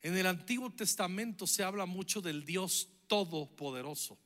En 0.00 0.16
el 0.16 0.26
Antiguo 0.26 0.70
Testamento 0.70 1.46
se 1.46 1.62
habla 1.62 1.86
mucho 1.86 2.20
del 2.20 2.44
Dios 2.44 2.88
Todopoderoso. 3.06 4.18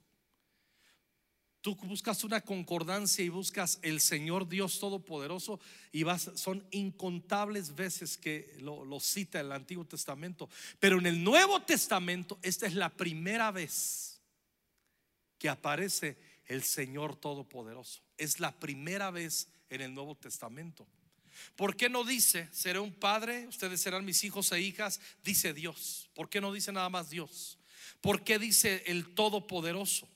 Tú 1.62 1.76
buscas 1.76 2.24
una 2.24 2.40
concordancia 2.40 3.24
y 3.24 3.28
buscas 3.28 3.78
el 3.82 4.00
Señor 4.00 4.48
Dios 4.48 4.80
Todopoderoso 4.80 5.60
y 5.92 6.02
vas, 6.02 6.28
son 6.34 6.66
incontables 6.72 7.76
veces 7.76 8.18
que 8.18 8.56
lo, 8.58 8.84
lo, 8.84 8.98
cita 8.98 9.38
el 9.38 9.52
Antiguo 9.52 9.84
Testamento. 9.84 10.50
Pero 10.80 10.98
en 10.98 11.06
el 11.06 11.22
Nuevo 11.22 11.62
Testamento, 11.62 12.36
esta 12.42 12.66
es 12.66 12.74
la 12.74 12.90
primera 12.90 13.52
vez 13.52 14.20
que 15.38 15.48
aparece 15.48 16.18
el 16.46 16.64
Señor 16.64 17.14
Todopoderoso. 17.14 18.02
Es 18.18 18.40
la 18.40 18.50
primera 18.50 19.12
vez 19.12 19.46
en 19.70 19.82
el 19.82 19.94
Nuevo 19.94 20.16
Testamento. 20.16 20.84
¿Por 21.54 21.76
qué 21.76 21.88
no 21.88 22.02
dice, 22.02 22.48
seré 22.52 22.80
un 22.80 22.92
padre, 22.92 23.46
ustedes 23.46 23.80
serán 23.80 24.04
mis 24.04 24.24
hijos 24.24 24.50
e 24.50 24.60
hijas? 24.60 25.00
Dice 25.22 25.54
Dios. 25.54 26.10
¿Por 26.14 26.28
qué 26.28 26.40
no 26.40 26.52
dice 26.52 26.72
nada 26.72 26.88
más 26.88 27.08
Dios? 27.08 27.58
¿Por 28.00 28.24
qué 28.24 28.40
dice 28.40 28.82
el 28.86 29.14
Todopoderoso? 29.14 30.08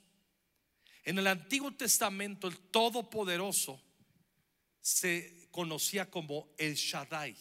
En 1.06 1.18
el 1.18 1.28
Antiguo 1.28 1.72
Testamento, 1.72 2.48
el 2.48 2.58
Todopoderoso 2.58 3.80
se 4.80 5.48
conocía 5.52 6.10
como 6.10 6.52
el 6.58 6.74
Shaddai. 6.74 7.36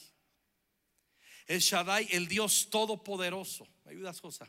El 1.48 1.60
Shaddai, 1.60 2.08
el 2.12 2.28
Dios 2.28 2.70
Todopoderoso. 2.70 3.68
¿Me 3.84 3.94
ayudas, 3.94 4.20
Josa? 4.20 4.48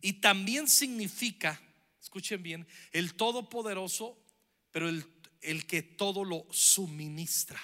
Y 0.00 0.14
también 0.14 0.66
significa, 0.68 1.62
escuchen 2.02 2.42
bien, 2.42 2.66
el 2.90 3.14
Todopoderoso, 3.14 4.18
pero 4.72 4.88
el, 4.88 5.06
el 5.40 5.64
que 5.64 5.82
todo 5.82 6.24
lo 6.24 6.44
suministra. 6.50 7.62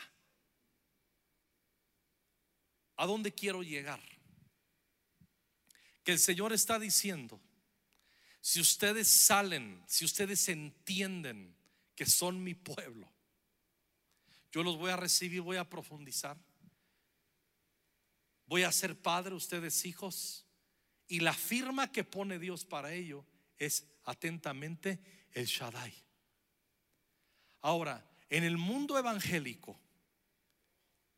¿A 2.95 3.07
dónde 3.07 3.33
quiero 3.33 3.65
llegar? 3.65 4.01
Que 6.05 6.13
el 6.13 6.21
Señor 6.21 6.53
está 6.53 6.79
diciendo 6.79 7.41
si 8.41 8.61
ustedes 8.61 9.09
salen, 9.09 9.83
si 9.87 10.05
ustedes 10.05 10.49
entienden 10.49 11.55
que 11.95 12.07
son 12.07 12.43
mi 12.43 12.55
pueblo, 12.55 13.11
yo 14.53 14.63
los 14.63 14.77
voy 14.77 14.91
a 14.91 14.97
recibir, 14.97 15.43
voy 15.43 15.57
a 15.57 15.69
profundizar. 15.69 16.37
Voy 18.47 18.65
a 18.65 18.73
ser 18.73 19.01
padre, 19.01 19.35
ustedes 19.35 19.85
hijos. 19.85 20.45
Y 21.07 21.21
la 21.21 21.33
firma 21.33 21.93
que 21.93 22.03
pone 22.03 22.39
Dios 22.39 22.65
para 22.65 22.93
ello 22.93 23.25
es 23.59 23.87
atentamente 24.05 24.99
el 25.33 25.47
Shaddai. 25.47 25.95
Ahora, 27.61 28.05
en 28.29 28.43
el 28.43 28.57
mundo 28.57 28.99
evangélico, 28.99 29.79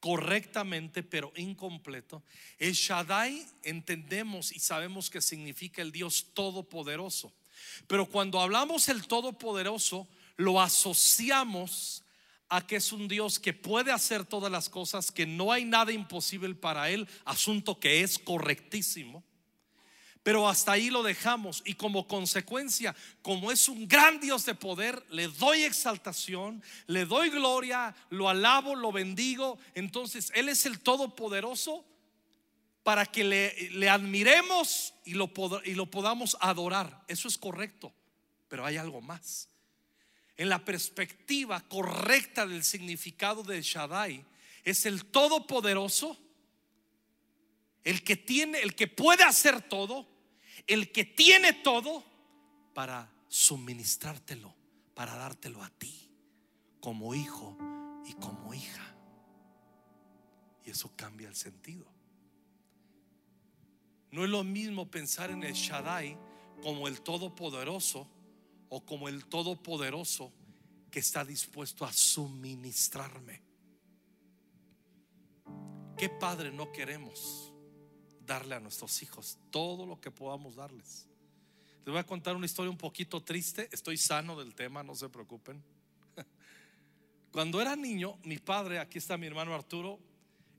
correctamente, 0.02 1.04
pero 1.04 1.32
incompleto. 1.36 2.24
El 2.58 2.72
Shaddai 2.72 3.46
entendemos 3.62 4.50
y 4.50 4.58
sabemos 4.58 5.08
que 5.08 5.22
significa 5.22 5.80
el 5.80 5.92
Dios 5.92 6.26
todopoderoso. 6.34 7.32
Pero 7.86 8.06
cuando 8.06 8.40
hablamos 8.40 8.88
el 8.88 9.06
todopoderoso, 9.06 10.08
lo 10.36 10.60
asociamos 10.60 12.02
a 12.48 12.66
que 12.66 12.74
es 12.74 12.90
un 12.90 13.06
Dios 13.06 13.38
que 13.38 13.52
puede 13.52 13.92
hacer 13.92 14.24
todas 14.24 14.50
las 14.50 14.68
cosas, 14.68 15.12
que 15.12 15.24
no 15.24 15.52
hay 15.52 15.64
nada 15.64 15.92
imposible 15.92 16.52
para 16.56 16.90
él, 16.90 17.06
asunto 17.24 17.78
que 17.78 18.00
es 18.00 18.18
correctísimo. 18.18 19.22
Pero 20.22 20.48
hasta 20.48 20.72
ahí 20.72 20.88
lo 20.88 21.02
dejamos 21.02 21.62
y 21.64 21.74
como 21.74 22.06
consecuencia, 22.06 22.94
como 23.22 23.50
es 23.50 23.68
un 23.68 23.88
gran 23.88 24.20
Dios 24.20 24.44
de 24.44 24.54
poder, 24.54 25.04
le 25.10 25.26
doy 25.26 25.64
exaltación, 25.64 26.62
le 26.86 27.06
doy 27.06 27.30
gloria, 27.30 27.94
lo 28.10 28.28
alabo, 28.28 28.76
lo 28.76 28.92
bendigo. 28.92 29.58
Entonces, 29.74 30.30
Él 30.34 30.48
es 30.48 30.64
el 30.64 30.78
Todopoderoso 30.78 31.84
para 32.84 33.04
que 33.06 33.24
le, 33.24 33.88
admiremos 33.88 34.94
y 35.04 35.14
lo, 35.14 35.32
y 35.64 35.74
lo 35.74 35.90
podamos 35.90 36.36
adorar. 36.40 37.04
Eso 37.08 37.26
es 37.26 37.36
correcto, 37.36 37.92
pero 38.48 38.64
hay 38.64 38.76
algo 38.76 39.00
más. 39.00 39.48
En 40.36 40.48
la 40.48 40.64
perspectiva 40.64 41.60
correcta 41.62 42.46
del 42.46 42.62
significado 42.62 43.42
de 43.42 43.60
Shaddai, 43.60 44.24
es 44.62 44.86
el 44.86 45.04
Todopoderoso, 45.06 46.16
el 47.82 48.04
que 48.04 48.16
tiene, 48.16 48.60
el 48.60 48.76
que 48.76 48.86
puede 48.86 49.24
hacer 49.24 49.60
todo, 49.62 50.11
el 50.66 50.92
que 50.92 51.04
tiene 51.04 51.52
todo 51.52 52.04
para 52.74 53.10
suministrártelo, 53.28 54.54
para 54.94 55.16
dártelo 55.16 55.62
a 55.62 55.70
ti, 55.70 56.10
como 56.80 57.14
hijo 57.14 57.56
y 58.06 58.14
como 58.14 58.54
hija. 58.54 58.94
Y 60.64 60.70
eso 60.70 60.92
cambia 60.96 61.28
el 61.28 61.34
sentido. 61.34 61.86
No 64.10 64.24
es 64.24 64.30
lo 64.30 64.44
mismo 64.44 64.90
pensar 64.90 65.30
en 65.30 65.42
el 65.42 65.54
Shaddai 65.54 66.18
como 66.62 66.86
el 66.86 67.00
Todopoderoso 67.00 68.06
o 68.68 68.84
como 68.84 69.08
el 69.08 69.24
Todopoderoso 69.24 70.32
que 70.90 71.00
está 71.00 71.24
dispuesto 71.24 71.84
a 71.84 71.92
suministrarme. 71.92 73.42
¿Qué 75.96 76.08
padre 76.10 76.52
no 76.52 76.70
queremos? 76.72 77.51
Darle 78.32 78.54
a 78.54 78.60
nuestros 78.60 79.02
hijos 79.02 79.38
todo 79.50 79.84
lo 79.84 80.00
que 80.00 80.10
podamos 80.10 80.56
darles. 80.56 81.06
Les 81.84 81.92
voy 81.92 81.98
a 81.98 82.06
contar 82.06 82.34
una 82.34 82.46
historia 82.46 82.70
un 82.70 82.78
poquito 82.78 83.22
triste. 83.22 83.68
Estoy 83.70 83.98
sano 83.98 84.38
del 84.38 84.54
tema, 84.54 84.82
no 84.82 84.94
se 84.94 85.10
preocupen. 85.10 85.62
Cuando 87.32 87.60
era 87.60 87.76
niño, 87.76 88.16
mi 88.24 88.38
padre, 88.38 88.78
aquí 88.78 88.96
está 88.96 89.18
mi 89.18 89.26
hermano 89.26 89.54
Arturo, 89.54 89.98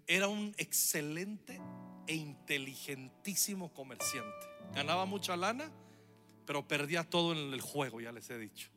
era 0.06 0.28
un 0.28 0.54
excelente 0.58 1.60
e 2.06 2.14
inteligentísimo 2.14 3.74
comerciante. 3.74 4.48
Ganaba 4.76 5.06
mucha 5.06 5.36
lana, 5.36 5.72
pero 6.46 6.68
perdía 6.68 7.04
todo 7.04 7.32
en 7.32 7.54
el 7.54 7.62
juego, 7.62 8.02
ya 8.02 8.12
les 8.12 8.30
he 8.30 8.38
dicho. 8.38 8.70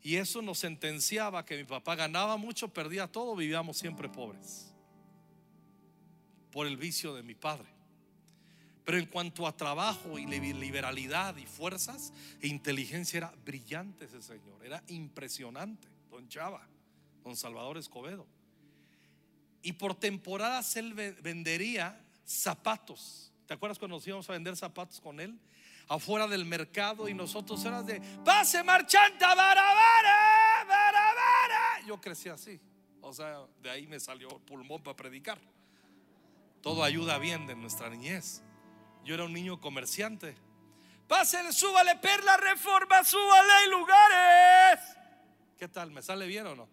Y 0.00 0.14
eso 0.14 0.42
nos 0.42 0.60
sentenciaba 0.60 1.44
que 1.44 1.56
mi 1.56 1.64
papá 1.64 1.96
ganaba 1.96 2.36
mucho, 2.36 2.72
perdía 2.72 3.08
todo, 3.08 3.34
vivíamos 3.34 3.78
siempre 3.78 4.08
pobres. 4.08 4.72
Por 6.52 6.68
el 6.68 6.76
vicio 6.76 7.14
de 7.14 7.24
mi 7.24 7.34
padre. 7.34 7.77
Pero 8.88 8.96
en 8.96 9.04
cuanto 9.04 9.46
a 9.46 9.54
trabajo 9.54 10.18
y 10.18 10.24
liberalidad 10.24 11.36
y 11.36 11.44
fuerzas 11.44 12.10
e 12.40 12.48
inteligencia 12.48 13.18
era 13.18 13.34
brillante 13.44 14.06
ese 14.06 14.22
señor, 14.22 14.64
era 14.64 14.82
impresionante, 14.86 15.86
don 16.10 16.26
Chava, 16.26 16.66
don 17.22 17.36
Salvador 17.36 17.76
Escobedo. 17.76 18.26
Y 19.60 19.74
por 19.74 19.94
temporadas 19.94 20.74
él 20.76 20.94
vendería 20.94 22.00
zapatos. 22.24 23.30
¿Te 23.46 23.52
acuerdas 23.52 23.78
cuando 23.78 23.98
nos 23.98 24.06
íbamos 24.06 24.26
a 24.30 24.32
vender 24.32 24.56
zapatos 24.56 25.02
con 25.02 25.20
él? 25.20 25.38
Afuera 25.86 26.26
del 26.26 26.46
mercado 26.46 27.10
y 27.10 27.12
nosotros 27.12 27.62
eras 27.66 27.84
de, 27.86 28.00
pase 28.24 28.62
marchanta, 28.62 29.34
barabara, 29.34 30.64
barabara. 30.66 31.86
Yo 31.86 32.00
crecí 32.00 32.30
así. 32.30 32.58
O 33.02 33.12
sea, 33.12 33.40
de 33.60 33.68
ahí 33.68 33.86
me 33.86 34.00
salió 34.00 34.30
pulmón 34.46 34.82
para 34.82 34.96
predicar. 34.96 35.38
Todo 36.62 36.82
ayuda 36.82 37.18
bien 37.18 37.46
de 37.46 37.54
nuestra 37.54 37.90
niñez. 37.90 38.42
Yo 39.08 39.14
era 39.14 39.24
un 39.24 39.32
niño 39.32 39.58
comerciante. 39.58 40.36
Pásale, 41.06 41.50
súbale 41.54 41.96
perla, 41.96 42.36
reforma, 42.36 43.02
súbale 43.02 43.50
hay 43.50 43.70
lugares. 43.70 44.80
¿Qué 45.56 45.66
tal? 45.66 45.90
¿Me 45.90 46.02
sale 46.02 46.26
bien 46.26 46.46
o 46.46 46.54
no? 46.54 46.68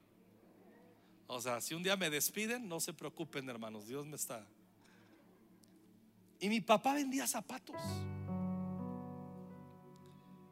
O 1.28 1.40
sea, 1.40 1.62
si 1.62 1.76
un 1.76 1.82
día 1.82 1.96
me 1.96 2.10
despiden, 2.10 2.68
no 2.68 2.82
se 2.82 2.92
preocupen, 2.92 3.48
hermanos. 3.48 3.88
Dios 3.88 4.06
me 4.06 4.18
está. 4.18 4.46
Y 6.42 6.50
mi 6.50 6.60
papá 6.60 6.96
vendía 6.96 7.26
zapatos. 7.26 7.78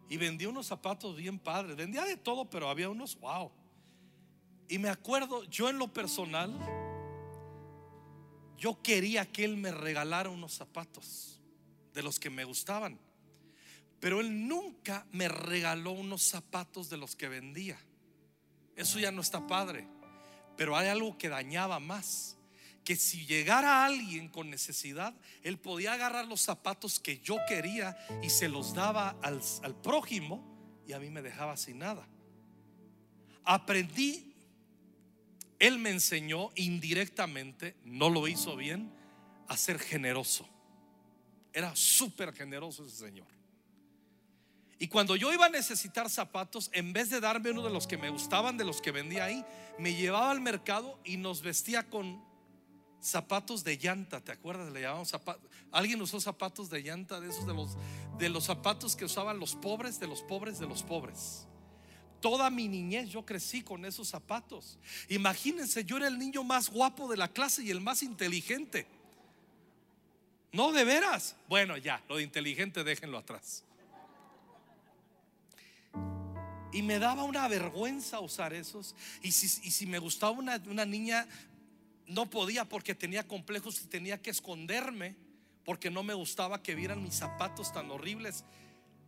Y 0.08 0.15
vendía 0.15 0.48
unos 0.48 0.67
zapatos 0.67 1.17
bien 1.17 1.38
padres. 1.38 1.76
Vendía 1.76 2.06
de 2.06 2.15
todo, 2.15 2.50
pero 2.50 2.69
había 2.69 2.88
unos, 2.88 3.19
wow. 3.19 3.52
Y 4.69 4.78
me 4.78 4.88
acuerdo, 4.88 5.43
yo 5.50 5.67
en 5.67 5.80
lo 5.80 5.91
personal, 5.91 6.58
yo 8.58 8.82
quería 8.82 9.30
que 9.30 9.43
él 9.43 9.58
me 9.58 9.74
regalara 9.74 10.30
unos 10.30 10.54
zapatos 10.54 11.41
de 11.93 12.03
los 12.03 12.19
que 12.19 12.29
me 12.29 12.43
gustaban. 12.43 12.99
Pero 13.99 14.19
él 14.19 14.47
nunca 14.47 15.06
me 15.12 15.27
regaló 15.27 15.91
unos 15.91 16.23
zapatos 16.23 16.89
de 16.89 16.97
los 16.97 17.15
que 17.15 17.29
vendía. 17.29 17.79
Eso 18.75 18.99
ya 18.99 19.12
no 19.12 19.21
está 19.21 19.47
padre. 19.47 19.88
Pero 20.58 20.75
hay 20.75 20.89
algo 20.89 21.17
que 21.17 21.29
dañaba 21.29 21.79
más. 21.79 22.38
Que 22.84 22.97
si 22.97 23.25
llegara 23.25 23.86
alguien 23.86 24.27
con 24.27 24.49
necesidad, 24.49 25.13
él 25.41 25.58
podía 25.58 25.93
agarrar 25.93 26.27
los 26.27 26.41
zapatos 26.41 26.99
que 26.99 27.19
yo 27.19 27.38
quería 27.47 27.97
y 28.21 28.29
se 28.29 28.49
los 28.49 28.73
daba 28.73 29.15
al, 29.21 29.41
al 29.62 29.75
prójimo 29.75 30.53
y 30.86 30.91
a 30.91 30.99
mí 30.99 31.10
me 31.10 31.21
dejaba 31.21 31.56
sin 31.56 31.79
nada. 31.79 32.06
Aprendí, 33.45 34.34
él 35.60 35.79
me 35.79 35.91
enseñó 35.91 36.49
indirectamente, 36.56 37.77
no 37.86 38.10
lo 38.10 38.27
hizo 38.27 38.58
bien, 38.58 38.91
a 39.47 39.56
ser 39.56 39.79
generoso. 39.79 40.47
Era 41.54 41.76
súper 41.76 42.34
generoso 42.34 42.86
ese 42.86 42.98
señor. 42.98 43.28
Y 44.80 44.88
cuando 44.88 45.16
yo 45.16 45.32
iba 45.32 45.46
a 45.46 45.50
necesitar 45.50 46.10
zapatos, 46.10 46.70
en 46.74 46.92
vez 46.92 47.10
de 47.10 47.22
darme 47.22 47.52
uno 47.52 47.62
de 47.62 47.70
los 47.70 47.88
que 47.88 47.98
me 47.98 48.10
gustaban, 48.10 48.58
de 48.58 48.66
los 48.66 48.82
que 48.82 48.92
vendía 48.92 49.26
ahí, 49.26 49.46
me 49.80 49.94
llevaba 49.94 50.32
al 50.32 50.42
mercado 50.42 51.00
y 51.06 51.16
nos 51.18 51.42
vestía 51.42 51.89
con 51.89 52.22
zapatos 53.00 53.63
de 53.63 53.78
llanta. 53.78 54.20
¿Te 54.22 54.32
acuerdas? 54.32 54.74
Le 54.74 54.82
llamaban 54.82 55.06
zapatos. 55.06 55.50
Alguien 55.72 56.02
usó 56.02 56.20
zapatos 56.20 56.70
de 56.70 56.82
llanta, 56.82 57.22
de 57.22 57.30
esos 57.30 57.46
de 57.46 57.54
los, 57.54 57.78
de 58.18 58.30
los 58.30 58.46
zapatos 58.46 58.96
que 58.96 59.06
usaban 59.06 59.39
los 59.39 59.56
pobres, 59.56 60.00
de 60.00 60.08
los 60.08 60.22
pobres, 60.24 60.60
de 60.60 60.68
los 60.68 60.84
pobres. 60.84 61.48
Toda 62.20 62.50
mi 62.50 62.68
niñez 62.68 63.10
yo 63.10 63.26
crecí 63.26 63.62
con 63.62 63.86
esos 63.86 64.08
zapatos. 64.08 64.80
Imagínense, 65.10 65.86
yo 65.86 65.98
era 65.98 66.08
el 66.08 66.18
niño 66.18 66.44
más 66.44 66.70
guapo 66.70 67.10
de 67.10 67.18
la 67.18 67.28
clase 67.28 67.63
y 67.63 67.70
el 67.70 67.82
más 67.82 68.02
inteligente. 68.02 68.88
No, 70.54 70.72
de 70.72 70.86
veras. 70.86 71.36
Bueno, 71.50 71.78
ya, 71.78 72.02
lo 72.08 72.18
de 72.18 72.24
inteligente 72.24 72.84
déjenlo 72.84 73.18
atrás. 73.18 73.63
Y 76.72 76.82
me 76.84 77.00
daba 77.00 77.24
una 77.24 77.48
vergüenza 77.48 78.20
usar 78.20 78.54
esos. 78.54 78.96
Y 79.24 79.32
si, 79.32 79.86
me 79.88 79.98
gustaba 79.98 80.32
una, 80.32 80.62
una 80.68 80.86
niña, 80.86 81.28
no 82.08 82.30
podía 82.30 82.66
porque 82.66 82.94
tenía 82.94 83.28
complejos 83.28 83.82
y 83.82 83.88
tenía 83.88 84.22
que 84.22 84.30
esconderme 84.30 85.16
porque 85.66 85.89
no 85.89 86.04
me 86.04 86.13
gustaba 86.13 86.62
que 86.62 86.76
vieran 86.76 87.02
mis 87.02 87.16
zapatos 87.16 87.74
tan 87.74 87.89
horribles. 87.89 88.46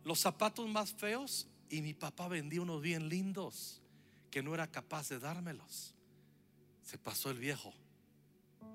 Los 0.04 0.20
zapatos 0.20 0.68
más 0.68 0.92
feos 0.94 1.46
y 1.70 1.80
mi 1.80 1.94
papá 1.94 2.26
vendía 2.26 2.60
unos 2.60 2.82
bien 2.82 3.08
lindos 3.08 3.82
que 4.32 4.42
no 4.42 4.52
era 4.52 4.66
capaz 4.66 5.08
de 5.10 5.20
dármelos. 5.20 5.94
Se 6.82 6.98
pasó 6.98 7.30
el 7.30 7.38
viejo. 7.38 7.72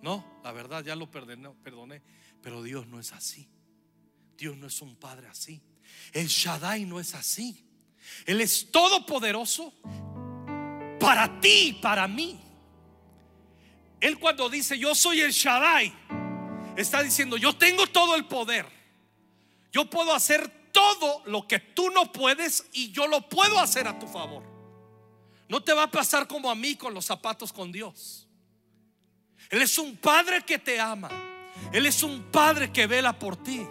No, 0.02 0.42
la 0.44 0.52
verdad 0.52 0.84
ya 0.84 0.96
lo 0.96 1.10
perdoné. 1.10 2.02
Pero 2.42 2.64
Dios 2.64 2.88
no 2.88 3.00
es 3.00 3.12
así. 3.12 3.48
Dios 4.38 4.58
no 4.58 4.68
es 4.68 4.82
un 4.82 4.96
padre 4.96 5.28
así. 5.28 5.62
El 6.12 6.28
Shaddai 6.28 6.86
no 6.86 7.00
es 7.00 7.14
así. 7.14 7.66
Él 8.26 8.42
es 8.42 8.72
todopoderoso 8.72 9.74
para 11.00 11.40
ti 11.40 11.68
y 11.68 11.74
para 11.74 12.08
mí. 12.08 12.40
Él 14.00 14.18
cuando 14.18 14.50
dice 14.50 14.80
yo 14.80 14.96
soy 14.96 15.22
el 15.22 15.32
Shaddai, 15.32 15.94
está 16.76 17.04
diciendo 17.04 17.38
yo 17.38 17.56
tengo 17.56 17.86
todo 17.88 18.16
el 18.16 18.26
poder. 18.26 18.66
Yo 19.72 19.90
puedo 19.90 20.14
hacer 20.14 20.72
todo 20.72 21.24
lo 21.26 21.48
que 21.48 21.60
tú 21.60 21.90
no 21.92 22.12
puedes 22.12 22.66
y 22.74 22.92
yo 22.92 23.08
lo 23.08 23.30
puedo 23.30 23.60
hacer 23.60 23.88
a 23.88 24.00
tu 24.00 24.08
favor. 24.08 24.44
No 25.48 25.62
te 25.62 25.74
va 25.74 25.84
a 25.84 25.92
pasar 25.92 26.28
como 26.28 26.50
a 26.50 26.56
mí 26.56 26.76
con 26.76 26.94
los 26.94 27.06
zapatos 27.06 27.54
con 27.54 27.72
Dios. 27.72 28.21
Él 29.52 29.62
es 29.62 29.78
un 29.78 29.98
padre 29.98 30.44
que 30.44 30.58
te 30.58 30.80
ama. 30.80 31.12
Él 31.72 31.86
es 31.86 32.02
un 32.04 32.24
padre 32.32 32.72
que 32.72 32.88
vela 32.88 33.20
por 33.20 33.36
ti. 33.36 33.62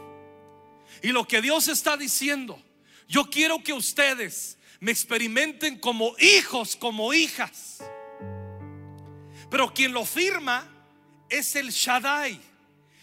Y 1.03 1.09
lo 1.09 1.27
que 1.27 1.41
Dios 1.41 1.69
está 1.69 1.97
diciendo, 1.97 2.61
yo 3.09 3.29
quiero 3.31 3.63
que 3.63 3.73
ustedes 3.73 4.59
me 4.79 4.91
experimenten 4.93 5.79
como 5.79 6.15
hijos, 6.19 6.77
como 6.77 7.13
hijas. 7.13 7.83
Pero 9.51 9.73
quien 9.73 9.93
lo 9.93 10.05
firma 10.05 10.69
es 11.29 11.57
el 11.57 11.71
Shaddai, 11.71 12.39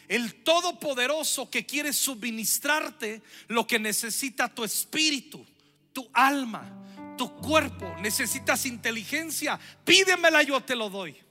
el 0.07 0.35
Todopoderoso 0.43 1.49
que 1.49 1.65
quiere 1.65 1.91
suministrarte 1.93 3.21
lo 3.47 3.65
que 3.65 3.79
necesita 3.79 4.53
tu 4.53 4.63
espíritu, 4.63 5.45
tu 5.91 6.07
alma, 6.13 7.15
tu 7.17 7.35
cuerpo. 7.37 7.95
Necesitas 7.99 8.65
inteligencia, 8.65 9.59
pídemela, 9.83 10.43
yo 10.43 10.61
te 10.61 10.75
lo 10.75 10.89
doy. 10.89 11.26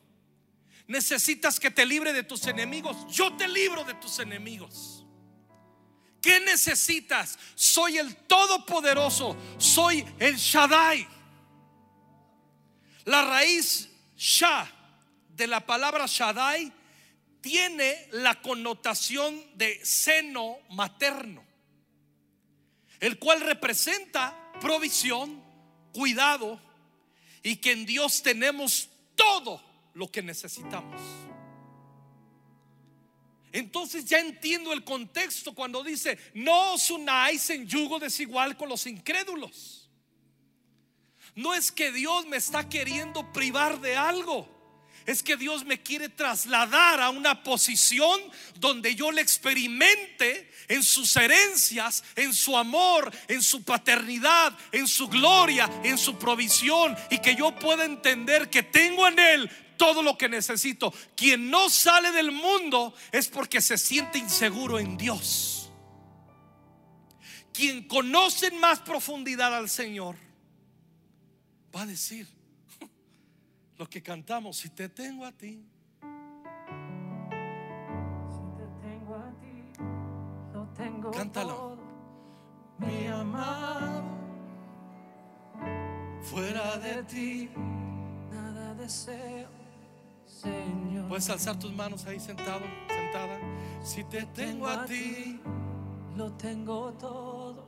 Necesitas 0.86 1.58
que 1.58 1.70
te 1.70 1.84
libre 1.84 2.12
de 2.12 2.22
tus 2.22 2.46
enemigos. 2.46 2.96
Yo 3.08 3.36
te 3.36 3.48
libro 3.48 3.84
de 3.84 3.94
tus 3.94 4.18
enemigos. 4.18 5.04
¿Qué 6.20 6.40
necesitas? 6.40 7.38
Soy 7.54 7.98
el 7.98 8.14
Todopoderoso, 8.16 9.36
soy 9.58 10.04
el 10.18 10.36
Shaddai. 10.36 11.06
La 13.04 13.24
raíz 13.24 13.88
Shah 14.16 14.68
de 15.28 15.46
la 15.46 15.64
palabra 15.64 16.06
Shaddai 16.08 16.72
tiene 17.40 18.08
la 18.10 18.40
connotación 18.42 19.40
de 19.54 19.84
seno 19.84 20.58
materno, 20.70 21.44
el 22.98 23.18
cual 23.20 23.40
representa 23.42 24.50
provisión, 24.60 25.40
cuidado 25.92 26.60
y 27.42 27.56
que 27.56 27.70
en 27.70 27.86
Dios 27.86 28.22
tenemos 28.22 28.88
todo 29.14 29.62
lo 29.96 30.10
que 30.10 30.22
necesitamos. 30.22 31.00
Entonces 33.50 34.04
ya 34.04 34.20
entiendo 34.20 34.74
el 34.74 34.84
contexto 34.84 35.54
cuando 35.54 35.82
dice, 35.82 36.18
no 36.34 36.74
os 36.74 36.90
unáis 36.90 37.48
en 37.48 37.66
yugo 37.66 37.98
desigual 37.98 38.58
con 38.58 38.68
los 38.68 38.86
incrédulos. 38.86 39.90
No 41.34 41.54
es 41.54 41.72
que 41.72 41.92
Dios 41.92 42.26
me 42.26 42.36
está 42.36 42.68
queriendo 42.68 43.32
privar 43.32 43.80
de 43.80 43.96
algo. 43.96 44.54
Es 45.06 45.22
que 45.22 45.36
Dios 45.36 45.64
me 45.64 45.82
quiere 45.82 46.10
trasladar 46.10 47.00
a 47.00 47.08
una 47.08 47.42
posición 47.42 48.20
donde 48.58 48.94
yo 48.94 49.10
le 49.12 49.22
experimente 49.22 50.50
en 50.68 50.82
sus 50.82 51.16
herencias, 51.16 52.04
en 52.16 52.34
su 52.34 52.56
amor, 52.56 53.10
en 53.28 53.42
su 53.42 53.62
paternidad, 53.62 54.52
en 54.72 54.86
su 54.86 55.08
gloria, 55.08 55.70
en 55.84 55.96
su 55.96 56.18
provisión 56.18 56.94
y 57.08 57.18
que 57.18 57.34
yo 57.34 57.54
pueda 57.54 57.86
entender 57.86 58.50
que 58.50 58.64
tengo 58.64 59.06
en 59.08 59.18
Él 59.18 59.50
todo 59.76 60.02
lo 60.02 60.16
que 60.18 60.28
necesito. 60.28 60.92
Quien 61.16 61.50
no 61.50 61.68
sale 61.70 62.10
del 62.12 62.32
mundo 62.32 62.94
es 63.12 63.28
porque 63.28 63.60
se 63.60 63.78
siente 63.78 64.18
inseguro 64.18 64.78
en 64.78 64.96
Dios. 64.96 65.70
Quien 67.52 67.86
conoce 67.88 68.48
en 68.48 68.60
más 68.60 68.80
profundidad 68.80 69.54
al 69.54 69.68
Señor 69.68 70.16
va 71.74 71.82
a 71.82 71.86
decir 71.86 72.26
lo 73.78 73.88
que 73.88 74.02
cantamos, 74.02 74.56
si 74.58 74.70
te 74.70 74.88
tengo 74.88 75.24
a 75.24 75.32
ti. 75.32 75.62
Si 78.28 78.56
te 78.58 78.66
tengo 78.88 79.14
a 79.14 79.30
ti, 79.40 79.82
lo 80.52 80.64
tengo 80.74 81.10
Cántalo. 81.10 81.54
todo. 81.54 81.76
Mi 82.78 83.06
amado, 83.06 84.04
Fuera 86.22 86.76
de 86.78 87.02
ti. 87.04 87.48
nada 88.30 88.74
deseo, 88.74 89.48
Señor. 90.42 91.08
Puedes 91.08 91.30
alzar 91.30 91.58
tus 91.58 91.72
manos 91.72 92.04
ahí 92.06 92.20
sentado, 92.20 92.60
sentada. 92.88 93.38
Si 93.82 94.04
te 94.04 94.26
tengo 94.26 94.66
a 94.66 94.84
ti, 94.84 95.40
lo 96.14 96.32
tengo 96.32 96.92
todo. 96.92 97.64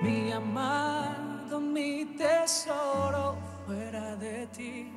Mi 0.00 0.30
amado, 0.30 1.60
mi 1.60 2.04
tesoro, 2.16 3.36
fuera 3.66 4.14
de 4.14 4.46
ti, 4.46 4.92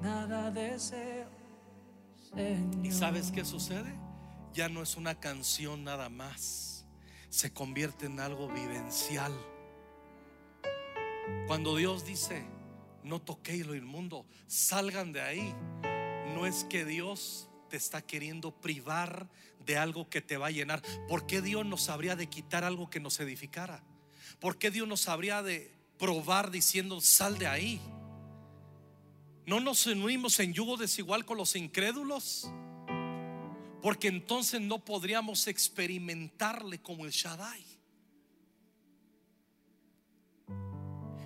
nada 0.00 0.52
deseo, 0.52 1.28
Señor. 2.32 2.86
¿y 2.86 2.92
sabes 2.92 3.32
qué 3.32 3.44
sucede? 3.44 3.92
Ya 4.52 4.68
no 4.68 4.82
es 4.82 4.96
una 4.96 5.16
canción 5.16 5.82
nada 5.82 6.08
más. 6.08 6.86
Se 7.28 7.52
convierte 7.52 8.06
en 8.06 8.20
algo 8.20 8.48
vivencial. 8.48 9.32
Cuando 11.48 11.74
Dios 11.76 12.04
dice, 12.04 12.44
no 13.02 13.20
toquéis 13.20 13.66
lo 13.66 13.74
inmundo, 13.74 14.26
salgan 14.46 15.12
de 15.12 15.22
ahí. 15.22 15.54
No 16.34 16.46
es 16.46 16.64
que 16.64 16.84
Dios 16.84 17.48
te 17.68 17.76
está 17.76 18.02
queriendo 18.02 18.52
privar 18.52 19.28
de 19.64 19.78
algo 19.78 20.08
que 20.08 20.20
te 20.20 20.36
va 20.36 20.48
a 20.48 20.50
llenar. 20.50 20.82
¿Por 21.08 21.26
qué 21.26 21.40
Dios 21.40 21.64
nos 21.66 21.88
habría 21.88 22.16
de 22.16 22.28
quitar 22.28 22.64
algo 22.64 22.90
que 22.90 23.00
nos 23.00 23.20
edificara? 23.20 23.82
¿Por 24.40 24.58
qué 24.58 24.70
Dios 24.70 24.88
nos 24.88 25.08
habría 25.08 25.42
de 25.42 25.72
probar 25.98 26.50
diciendo, 26.50 27.00
sal 27.00 27.38
de 27.38 27.46
ahí? 27.46 27.80
¿No 29.46 29.60
nos 29.60 29.86
unimos 29.86 30.38
en 30.40 30.52
yugo 30.52 30.76
desigual 30.76 31.24
con 31.24 31.36
los 31.36 31.56
incrédulos? 31.56 32.50
Porque 33.82 34.08
entonces 34.08 34.60
no 34.60 34.84
podríamos 34.84 35.46
experimentarle 35.46 36.80
como 36.80 37.04
el 37.04 37.10
Shaddai. 37.10 37.79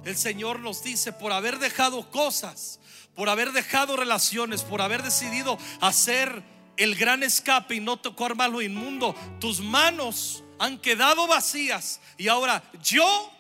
El 0.05 0.17
Señor 0.17 0.61
nos 0.61 0.83
dice, 0.83 1.13
por 1.13 1.33
haber 1.33 1.59
dejado 1.59 2.11
cosas, 2.11 2.79
por 3.15 3.29
haber 3.29 3.53
dejado 3.53 3.97
relaciones, 3.97 4.63
por 4.63 4.83
haber 4.83 5.03
decidido 5.03 5.59
hacer 5.81 6.43
el 6.77 6.95
gran 6.97 7.23
escape 7.23 7.77
y 7.77 7.81
no 7.81 7.99
tocar 7.99 8.35
más 8.35 8.51
lo 8.51 8.61
inmundo, 8.61 9.15
tus 9.41 9.61
manos 9.61 10.45
han 10.59 10.79
quedado 10.79 11.27
vacías 11.27 12.01
y 12.19 12.29
ahora 12.29 12.63
yo 12.83 13.31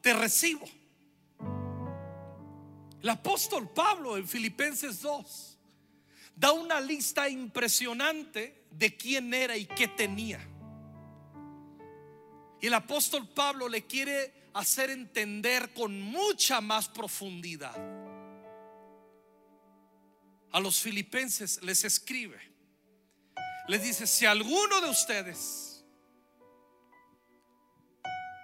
te 0.00 0.12
recibo. 0.12 0.66
El 3.02 3.10
apóstol 3.10 3.68
Pablo 3.70 4.16
en 4.16 4.26
Filipenses 4.26 5.00
2 5.00 5.58
da 6.34 6.52
una 6.52 6.80
lista 6.80 7.28
impresionante 7.28 8.66
de 8.70 8.96
quién 8.96 9.32
era 9.32 9.56
y 9.56 9.64
qué 9.64 9.88
tenía. 9.88 10.40
Y 12.60 12.66
el 12.66 12.74
apóstol 12.74 13.28
Pablo 13.28 13.68
le 13.68 13.86
quiere 13.86 14.45
hacer 14.56 14.88
entender 14.88 15.74
con 15.74 16.00
mucha 16.00 16.62
más 16.62 16.88
profundidad. 16.88 17.76
A 20.50 20.60
los 20.60 20.80
filipenses 20.80 21.62
les 21.62 21.84
escribe, 21.84 22.38
les 23.68 23.82
dice, 23.82 24.06
si 24.06 24.24
alguno 24.24 24.80
de 24.80 24.88
ustedes 24.88 25.84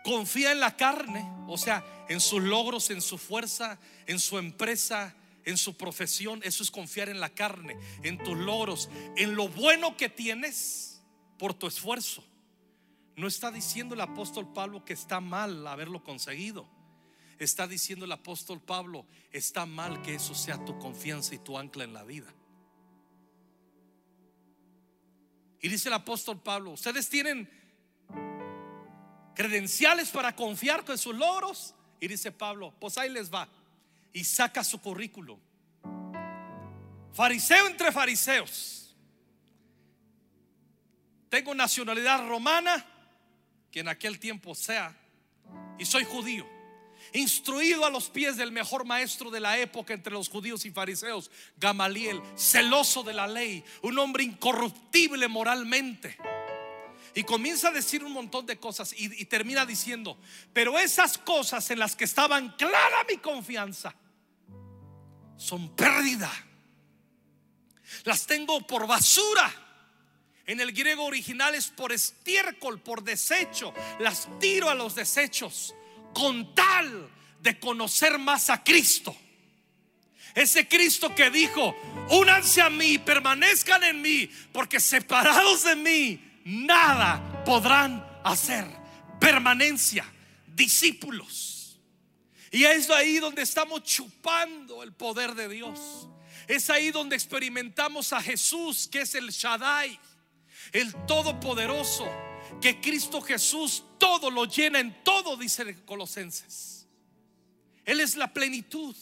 confía 0.04 0.52
en 0.52 0.60
la 0.60 0.76
carne, 0.76 1.24
o 1.48 1.56
sea, 1.56 1.82
en 2.10 2.20
sus 2.20 2.42
logros, 2.42 2.90
en 2.90 3.00
su 3.00 3.16
fuerza, 3.16 3.78
en 4.06 4.18
su 4.18 4.36
empresa, 4.36 5.16
en 5.46 5.56
su 5.56 5.78
profesión, 5.78 6.42
eso 6.44 6.62
es 6.62 6.70
confiar 6.70 7.08
en 7.08 7.20
la 7.20 7.30
carne, 7.30 7.78
en 8.02 8.18
tus 8.18 8.36
logros, 8.36 8.90
en 9.16 9.34
lo 9.34 9.48
bueno 9.48 9.96
que 9.96 10.10
tienes 10.10 11.02
por 11.38 11.54
tu 11.54 11.66
esfuerzo. 11.66 12.22
No 13.16 13.26
está 13.26 13.50
diciendo 13.50 13.94
el 13.94 14.00
apóstol 14.00 14.52
Pablo 14.52 14.84
que 14.84 14.92
está 14.92 15.20
mal 15.20 15.66
haberlo 15.66 16.02
conseguido. 16.02 16.68
Está 17.38 17.66
diciendo 17.66 18.04
el 18.04 18.12
apóstol 18.12 18.60
Pablo, 18.60 19.06
está 19.30 19.66
mal 19.66 20.00
que 20.02 20.14
eso 20.14 20.34
sea 20.34 20.64
tu 20.64 20.78
confianza 20.78 21.34
y 21.34 21.38
tu 21.38 21.58
ancla 21.58 21.84
en 21.84 21.92
la 21.92 22.04
vida. 22.04 22.32
Y 25.60 25.68
dice 25.68 25.88
el 25.88 25.94
apóstol 25.94 26.40
Pablo, 26.40 26.70
ustedes 26.70 27.08
tienen 27.08 27.48
credenciales 29.34 30.10
para 30.10 30.34
confiar 30.34 30.84
con 30.84 30.98
sus 30.98 31.14
logros. 31.14 31.74
Y 32.00 32.08
dice 32.08 32.32
Pablo, 32.32 32.74
pues 32.80 32.98
ahí 32.98 33.08
les 33.08 33.32
va. 33.32 33.48
Y 34.12 34.24
saca 34.24 34.64
su 34.64 34.80
currículum. 34.80 35.38
Fariseo 37.12 37.66
entre 37.66 37.92
fariseos. 37.92 38.96
Tengo 41.28 41.54
nacionalidad 41.54 42.28
romana, 42.28 42.84
que 43.72 43.80
en 43.80 43.88
aquel 43.88 44.20
tiempo 44.20 44.54
sea, 44.54 44.94
y 45.78 45.86
soy 45.86 46.04
judío. 46.04 46.46
Instruido 47.14 47.84
a 47.84 47.90
los 47.90 48.10
pies 48.10 48.36
del 48.36 48.52
mejor 48.52 48.84
maestro 48.84 49.30
de 49.30 49.40
la 49.40 49.58
época 49.58 49.92
entre 49.92 50.12
los 50.12 50.28
judíos 50.28 50.64
y 50.64 50.70
fariseos, 50.70 51.30
Gamaliel, 51.56 52.22
celoso 52.36 53.02
de 53.02 53.14
la 53.14 53.26
ley, 53.26 53.64
un 53.82 53.98
hombre 53.98 54.24
incorruptible 54.24 55.26
moralmente. 55.26 56.16
Y 57.14 57.24
comienza 57.24 57.68
a 57.68 57.72
decir 57.72 58.04
un 58.04 58.12
montón 58.12 58.46
de 58.46 58.58
cosas 58.58 58.94
y, 58.96 59.24
termina 59.24 59.66
diciendo, 59.66 60.18
pero 60.52 60.78
esas 60.78 61.18
cosas 61.18 61.70
en 61.70 61.78
las 61.78 61.96
que 61.96 62.04
estaban 62.04 62.54
clara 62.56 63.04
mi 63.08 63.18
confianza 63.18 63.94
son 65.36 65.74
pérdida. 65.74 66.30
Las 68.04 68.26
tengo 68.26 68.66
por 68.66 68.86
basura. 68.86 69.61
En 70.46 70.60
el 70.60 70.72
griego 70.72 71.04
original 71.04 71.54
es 71.54 71.68
por 71.68 71.92
estiércol, 71.92 72.80
por 72.80 73.02
desecho. 73.02 73.72
Las 74.00 74.28
tiro 74.40 74.68
a 74.68 74.74
los 74.74 74.94
desechos 74.94 75.74
con 76.12 76.54
tal 76.54 77.08
de 77.40 77.58
conocer 77.58 78.18
más 78.18 78.50
a 78.50 78.62
Cristo. 78.62 79.16
Ese 80.34 80.66
Cristo 80.66 81.14
que 81.14 81.30
dijo, 81.30 81.76
únanse 82.10 82.62
a 82.62 82.70
mí, 82.70 82.98
permanezcan 82.98 83.84
en 83.84 84.00
mí, 84.00 84.30
porque 84.52 84.80
separados 84.80 85.64
de 85.64 85.76
mí, 85.76 86.40
nada 86.44 87.44
podrán 87.44 88.04
hacer. 88.24 88.64
Permanencia, 89.20 90.04
discípulos. 90.46 91.78
Y 92.50 92.64
es 92.64 92.90
ahí 92.90 93.18
donde 93.18 93.42
estamos 93.42 93.82
chupando 93.82 94.82
el 94.82 94.92
poder 94.92 95.34
de 95.34 95.48
Dios. 95.48 96.08
Es 96.48 96.70
ahí 96.70 96.90
donde 96.90 97.14
experimentamos 97.14 98.12
a 98.12 98.20
Jesús, 98.20 98.88
que 98.90 99.02
es 99.02 99.14
el 99.14 99.30
Shaddai, 99.30 99.98
el 100.72 100.94
Todopoderoso, 101.06 102.10
que 102.60 102.80
Cristo 102.80 103.20
Jesús 103.20 103.84
todo 103.98 104.30
lo 104.30 104.44
llena 104.44 104.80
en 104.80 105.02
todo, 105.04 105.36
dice 105.36 105.76
Colosenses. 105.84 106.86
Él 107.84 108.00
es 108.00 108.16
la 108.16 108.32
plenitud. 108.32 108.96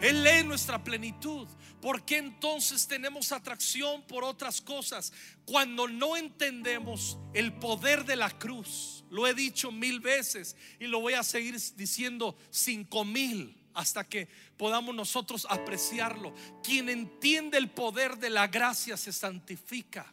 Él 0.00 0.26
es 0.26 0.44
nuestra 0.44 0.82
plenitud. 0.82 1.48
¿Por 1.80 2.04
qué 2.04 2.18
entonces 2.18 2.86
tenemos 2.86 3.32
atracción 3.32 4.02
por 4.02 4.24
otras 4.24 4.60
cosas 4.60 5.12
cuando 5.44 5.88
no 5.88 6.16
entendemos 6.16 7.18
el 7.34 7.52
poder 7.52 8.04
de 8.04 8.16
la 8.16 8.30
cruz? 8.30 9.04
Lo 9.10 9.26
he 9.26 9.34
dicho 9.34 9.70
mil 9.70 10.00
veces 10.00 10.56
y 10.78 10.86
lo 10.86 11.00
voy 11.00 11.14
a 11.14 11.22
seguir 11.22 11.58
diciendo 11.76 12.36
cinco 12.50 13.04
mil 13.04 13.56
hasta 13.74 14.04
que 14.04 14.28
podamos 14.56 14.94
nosotros 14.94 15.46
apreciarlo. 15.48 16.34
Quien 16.62 16.88
entiende 16.88 17.58
el 17.58 17.70
poder 17.70 18.18
de 18.18 18.30
la 18.30 18.48
gracia 18.48 18.96
se 18.96 19.12
santifica. 19.12 20.12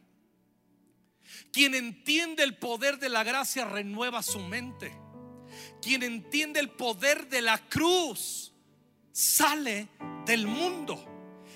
Quien 1.55 1.73
entiende 1.73 2.43
el 2.43 2.57
poder 2.57 2.99
de 2.99 3.07
la 3.07 3.23
gracia 3.23 3.63
renueva 3.63 4.21
su 4.21 4.39
mente. 4.39 4.93
Quien 5.81 6.03
entiende 6.03 6.59
el 6.59 6.69
poder 6.69 7.29
de 7.29 7.41
la 7.41 7.57
cruz 7.69 8.51
sale 9.13 9.87
del 10.25 10.47
mundo. 10.47 11.01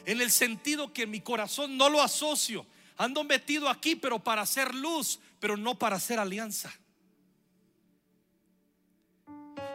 En 0.06 0.22
el 0.22 0.32
sentido 0.32 0.94
que 0.94 1.06
mi 1.06 1.20
corazón 1.20 1.76
no 1.76 1.90
lo 1.90 2.02
asocio. 2.02 2.66
Ando 2.96 3.26
metido 3.26 3.68
aquí, 3.68 3.98
pero 3.98 4.24
para 4.24 4.44
hacer 4.44 4.74
luz, 4.74 5.20
pero 5.38 5.58
no 5.58 5.78
para 5.78 5.98
hacer 5.98 6.18
alianza. 6.18 6.74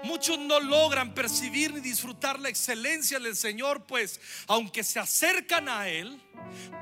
Muchos 0.04 0.38
no 0.38 0.60
logran 0.60 1.14
percibir 1.14 1.72
ni 1.72 1.80
disfrutar 1.80 2.38
la 2.38 2.50
excelencia 2.50 3.18
del 3.18 3.34
Señor, 3.34 3.84
pues 3.84 4.20
aunque 4.46 4.84
se 4.84 4.98
acercan 4.98 5.66
a 5.66 5.88
Él, 5.88 6.20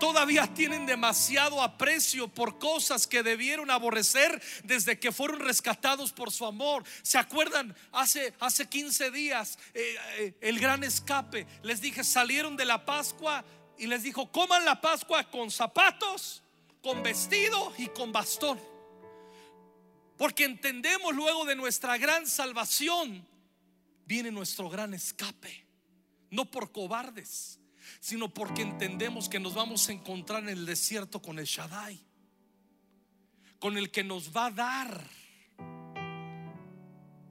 todavía 0.00 0.52
tienen 0.52 0.86
demasiado 0.86 1.62
aprecio 1.62 2.26
por 2.26 2.58
cosas 2.58 3.06
que 3.06 3.22
debieron 3.22 3.70
aborrecer 3.70 4.42
desde 4.64 4.98
que 4.98 5.12
fueron 5.12 5.38
rescatados 5.38 6.12
por 6.12 6.32
su 6.32 6.44
amor. 6.44 6.82
¿Se 7.02 7.16
acuerdan? 7.16 7.76
Hace, 7.92 8.34
hace 8.40 8.68
15 8.68 9.12
días, 9.12 9.56
eh, 9.72 9.94
eh, 10.18 10.34
el 10.40 10.58
gran 10.58 10.82
escape, 10.82 11.46
les 11.62 11.80
dije, 11.80 12.02
salieron 12.02 12.56
de 12.56 12.64
la 12.64 12.84
Pascua 12.84 13.44
y 13.78 13.86
les 13.86 14.02
dijo, 14.02 14.32
coman 14.32 14.64
la 14.64 14.80
Pascua 14.80 15.30
con 15.30 15.48
zapatos, 15.52 16.42
con 16.82 17.04
vestido 17.04 17.72
y 17.78 17.86
con 17.86 18.10
bastón. 18.10 18.71
Porque 20.22 20.44
entendemos 20.44 21.12
luego 21.16 21.44
de 21.44 21.56
nuestra 21.56 21.98
gran 21.98 22.28
salvación, 22.28 23.26
viene 24.06 24.30
nuestro 24.30 24.70
gran 24.70 24.94
escape. 24.94 25.66
No 26.30 26.48
por 26.48 26.70
cobardes, 26.70 27.58
sino 27.98 28.32
porque 28.32 28.62
entendemos 28.62 29.28
que 29.28 29.40
nos 29.40 29.54
vamos 29.54 29.88
a 29.88 29.92
encontrar 29.92 30.44
en 30.44 30.50
el 30.50 30.64
desierto 30.64 31.20
con 31.20 31.40
el 31.40 31.44
Shaddai, 31.46 32.00
con 33.58 33.76
el 33.76 33.90
que 33.90 34.04
nos 34.04 34.30
va 34.30 34.46
a 34.46 34.50
dar 34.52 35.10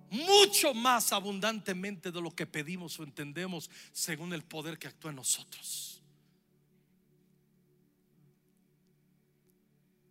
mucho 0.10 0.73
más 0.73 1.13
abundantemente 1.13 2.12
de 2.12 2.21
lo 2.21 2.36
que 2.36 2.45
pedimos 2.45 2.99
o 2.99 3.04
entendemos 3.04 3.69
según 3.93 4.34
el 4.34 4.43
poder 4.43 4.77
que 4.77 4.89
actúa 4.89 5.12
en 5.12 5.15
nosotros. 5.15 6.04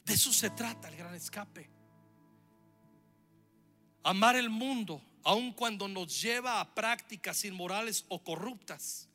De 0.02 0.14
eso 0.14 0.32
se 0.32 0.48
trata 0.48 0.88
el 0.88 0.96
gran 0.96 1.14
escape. 1.14 1.79
Amar 4.02 4.36
el 4.36 4.50
mundo, 4.50 5.02
aun 5.24 5.52
cuando 5.52 5.88
nos 5.88 6.20
lleva 6.20 6.60
a 6.60 6.74
prácticas 6.74 7.44
inmorales 7.44 8.04
o 8.08 8.22
corruptas, 8.22 9.08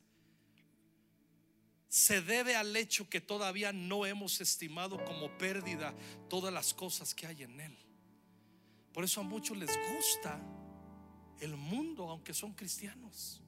se 1.88 2.20
debe 2.20 2.56
al 2.56 2.76
hecho 2.76 3.08
que 3.08 3.20
todavía 3.20 3.72
no 3.72 4.06
hemos 4.06 4.40
estimado 4.40 5.02
como 5.04 5.30
pérdida 5.38 5.94
todas 6.28 6.52
las 6.52 6.74
cosas 6.74 7.14
que 7.14 7.26
hay 7.26 7.42
en 7.42 7.60
él. 7.60 7.76
Por 8.92 9.04
eso 9.04 9.20
a 9.20 9.24
muchos 9.24 9.56
les 9.56 9.70
gusta 9.94 10.40
el 11.40 11.56
mundo, 11.56 12.08
aunque 12.10 12.34
son 12.34 12.52
cristianos. 12.52 13.42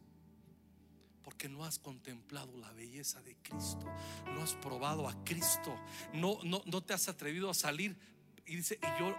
Porque 1.23 1.49
no 1.49 1.65
has 1.65 1.79
contemplado 1.79 2.57
la 2.57 2.73
belleza 2.73 3.21
de 3.21 3.37
Cristo, 3.37 3.85
no 4.33 4.43
has 4.43 4.55
probado 4.55 5.07
a 5.07 5.25
Cristo, 5.25 5.79
no, 6.15 6.39
no, 6.43 6.63
no 6.65 6.83
te 6.83 6.95
has 6.95 7.07
atrevido 7.09 7.51
a 7.51 7.55
salir 7.55 7.99
y 8.47 8.57
dice, 8.57 8.79
y 8.83 9.01
yo, 9.01 9.15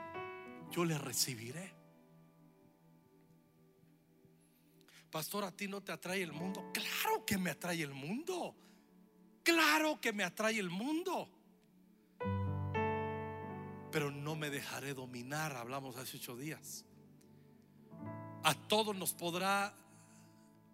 yo 0.72 0.86
le 0.86 0.98
recibiré. 0.98 1.79
Pastor, 5.12 5.44
¿a 5.44 5.52
ti 5.52 5.68
no 5.68 5.82
te 5.82 5.92
atrae 5.92 6.22
el 6.22 6.32
mundo? 6.32 6.72
Claro 6.74 7.26
que 7.26 7.38
me 7.38 7.50
atrae 7.50 7.82
el 7.82 7.94
mundo. 7.94 8.56
Claro 9.44 10.00
que 10.00 10.14
me 10.14 10.24
atrae 10.24 10.60
el 10.60 10.70
mundo. 10.70 11.28
Pero 13.92 14.12
no 14.12 14.36
me 14.36 14.50
dejaré 14.50 14.94
dominar, 14.94 15.56
hablamos 15.56 15.98
hace 15.98 16.18
ocho 16.18 16.38
días. 16.38 16.86
A 18.44 18.54
todos 18.54 18.96
nos 18.96 19.14
podrá 19.14 19.76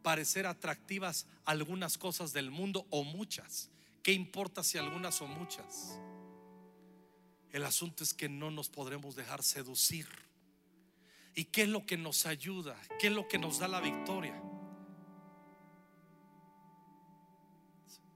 parecer 0.04 0.45
atractivas 0.45 1.26
algunas 1.45 1.98
cosas 1.98 2.34
del 2.34 2.52
mundo 2.52 2.86
o 2.89 3.04
muchas. 3.04 3.71
¿Qué 4.04 4.12
importa 4.12 4.63
si 4.63 4.78
algunas 4.78 5.21
o 5.21 5.28
muchas? 5.28 5.98
El 7.52 7.63
asunto 7.63 8.04
es 8.04 8.13
que 8.13 8.28
no 8.28 8.52
nos 8.52 8.67
podremos 8.69 9.15
dejar 9.15 9.41
seducir 9.41 10.08
¿Y 11.36 11.45
qué 11.45 11.63
es 11.63 11.69
lo 11.69 11.86
que 11.86 11.98
nos 11.98 12.26
ayuda? 12.26 12.80
¿Qué 12.98 13.08
es 13.08 13.13
lo 13.13 13.28
que 13.28 13.38
nos 13.38 13.60
da 13.60 13.67
la 13.67 13.82
victoria? 13.82 14.41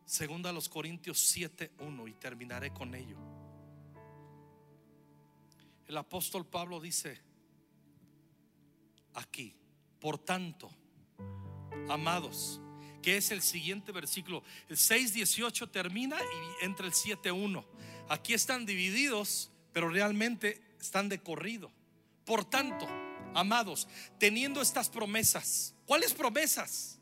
Segunda 0.06 0.50
a 0.50 0.54
los 0.54 0.70
Corintios 0.70 1.20
7:1 1.20 2.08
y 2.08 2.14
terminaré 2.14 2.72
con 2.72 2.96
ello. 2.96 3.18
El 5.86 5.98
apóstol 5.98 6.46
Pablo 6.46 6.80
dice 6.80 7.22
aquí, 9.16 9.54
por 10.00 10.18
tanto, 10.18 10.70
amados, 11.90 12.62
que 13.02 13.18
es 13.18 13.32
el 13.32 13.42
siguiente 13.42 13.92
versículo, 13.92 14.44
el 14.70 14.78
6:18 14.78 15.70
termina 15.70 16.18
y 16.18 16.66
entra 16.66 16.86
el 16.86 16.94
7:1. 16.94 17.66
Aquí 18.08 18.34
están 18.34 18.66
divididos, 18.66 19.52
pero 19.74 19.90
realmente 19.90 20.62
están 20.80 21.10
de 21.10 21.22
corrido. 21.22 21.70
Por 22.30 22.46
tanto, 22.46 22.88
amados, 23.34 23.88
teniendo 24.20 24.62
estas 24.62 24.88
promesas. 24.88 25.74
¿Cuáles 25.88 26.14
promesas? 26.14 27.00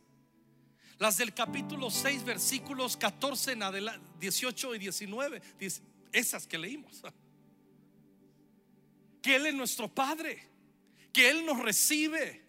Las 0.99 1.17
del 1.17 1.33
capítulo 1.33 1.91
6, 1.91 2.23
versículos 2.23 2.95
14 2.95 3.51
en 3.51 3.63
adelante, 3.63 4.09
18 4.21 4.75
y 4.75 4.79
19, 4.79 5.41
esas 6.13 6.47
que 6.47 6.57
leímos. 6.57 7.01
Que 9.21 9.35
Él 9.35 9.47
es 9.47 9.53
nuestro 9.53 9.93
Padre, 9.93 10.47
que 11.11 11.29
Él 11.29 11.45
nos 11.45 11.59
recibe, 11.59 12.45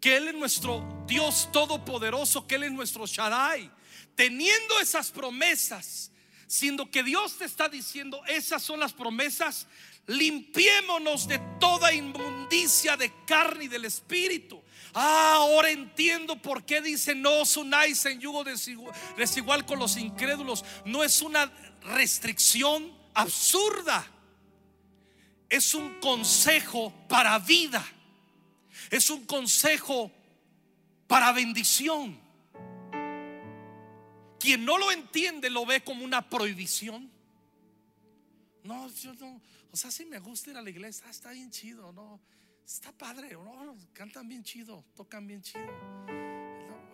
que 0.00 0.16
Él 0.16 0.26
es 0.26 0.34
nuestro 0.34 1.04
Dios 1.06 1.48
todopoderoso, 1.52 2.44
que 2.44 2.56
Él 2.56 2.64
es 2.64 2.72
nuestro 2.72 3.06
Shaddai. 3.06 3.70
Teniendo 4.16 4.80
esas 4.80 5.12
promesas, 5.12 6.10
siendo 6.50 6.90
que 6.90 7.04
Dios 7.04 7.38
te 7.38 7.44
está 7.44 7.68
diciendo, 7.68 8.20
esas 8.26 8.60
son 8.60 8.80
las 8.80 8.92
promesas, 8.92 9.68
limpiémonos 10.08 11.28
de 11.28 11.38
toda 11.60 11.92
inmundicia 11.92 12.96
de 12.96 13.12
carne 13.24 13.66
y 13.66 13.68
del 13.68 13.84
espíritu. 13.84 14.60
Ah, 14.92 15.34
ahora 15.36 15.70
entiendo 15.70 16.42
por 16.42 16.64
qué 16.64 16.80
dice 16.80 17.14
no 17.14 17.42
os 17.42 17.56
unáis 17.56 18.04
en 18.06 18.20
yugo 18.20 18.42
desigual 19.16 19.64
con 19.64 19.78
los 19.78 19.96
incrédulos. 19.96 20.64
No 20.84 21.04
es 21.04 21.22
una 21.22 21.52
restricción 21.82 22.92
absurda. 23.14 24.04
Es 25.48 25.72
un 25.72 26.00
consejo 26.00 26.92
para 27.08 27.38
vida. 27.38 27.86
Es 28.90 29.08
un 29.08 29.24
consejo 29.24 30.10
para 31.06 31.30
bendición. 31.30 32.20
Quien 34.40 34.64
no 34.64 34.78
lo 34.78 34.90
entiende 34.90 35.50
lo 35.50 35.66
ve 35.66 35.84
como 35.84 36.04
una 36.04 36.28
prohibición. 36.28 37.10
No, 38.64 38.88
yo 38.88 39.14
no, 39.14 39.40
o 39.70 39.76
sea, 39.76 39.90
si 39.90 40.04
me 40.04 40.18
gusta 40.18 40.50
ir 40.50 40.56
a 40.56 40.62
la 40.62 40.70
iglesia, 40.70 41.04
ah, 41.06 41.10
está 41.10 41.30
bien 41.30 41.50
chido, 41.50 41.92
¿no? 41.92 42.20
Está 42.66 42.90
padre, 42.92 43.32
¿no? 43.32 43.76
Cantan 43.92 44.28
bien 44.28 44.42
chido, 44.42 44.84
tocan 44.96 45.26
bien 45.26 45.42
chido. 45.42 45.66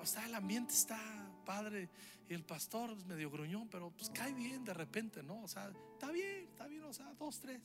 O 0.00 0.06
sea, 0.06 0.26
el 0.26 0.34
ambiente 0.34 0.74
está 0.74 0.98
padre. 1.44 1.88
Y 2.28 2.34
el 2.34 2.44
pastor 2.44 2.90
es 2.90 3.04
medio 3.06 3.30
gruñón, 3.30 3.68
pero 3.68 3.90
pues 3.90 4.10
cae 4.10 4.32
bien 4.34 4.64
de 4.64 4.74
repente, 4.74 5.22
¿no? 5.22 5.42
O 5.42 5.48
sea, 5.48 5.70
está 5.92 6.10
bien, 6.10 6.48
está 6.50 6.66
bien, 6.66 6.82
o 6.82 6.92
sea, 6.92 7.12
dos, 7.14 7.38
tres. 7.38 7.60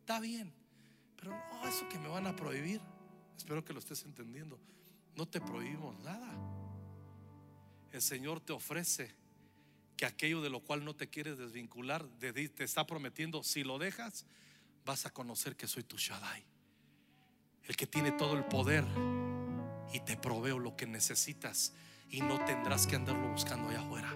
Está 0.00 0.18
bien. 0.18 0.52
Pero 1.16 1.30
no, 1.30 1.68
eso 1.68 1.88
que 1.88 1.98
me 1.98 2.08
van 2.08 2.26
a 2.26 2.34
prohibir. 2.34 2.80
Espero 3.36 3.64
que 3.64 3.72
lo 3.72 3.78
estés 3.78 4.02
entendiendo. 4.04 4.58
No 5.14 5.26
te 5.26 5.40
prohibimos 5.40 5.98
nada. 6.00 6.28
El 7.92 8.02
Señor 8.02 8.40
te 8.40 8.52
ofrece 8.52 9.14
que 9.96 10.06
aquello 10.06 10.40
de 10.40 10.50
lo 10.50 10.60
cual 10.60 10.84
no 10.84 10.94
te 10.94 11.08
quieres 11.08 11.38
desvincular, 11.38 12.06
te 12.20 12.64
está 12.64 12.86
prometiendo, 12.86 13.42
si 13.42 13.64
lo 13.64 13.78
dejas, 13.78 14.26
vas 14.84 15.06
a 15.06 15.10
conocer 15.10 15.56
que 15.56 15.66
soy 15.66 15.82
tu 15.82 15.96
Shaddai, 15.96 16.44
el 17.64 17.76
que 17.76 17.86
tiene 17.86 18.12
todo 18.12 18.36
el 18.36 18.44
poder 18.44 18.84
y 19.92 20.00
te 20.00 20.16
proveo 20.16 20.58
lo 20.58 20.76
que 20.76 20.86
necesitas 20.86 21.72
y 22.10 22.20
no 22.20 22.42
tendrás 22.44 22.86
que 22.86 22.96
andarlo 22.96 23.28
buscando 23.28 23.68
allá 23.68 23.80
afuera. 23.80 24.10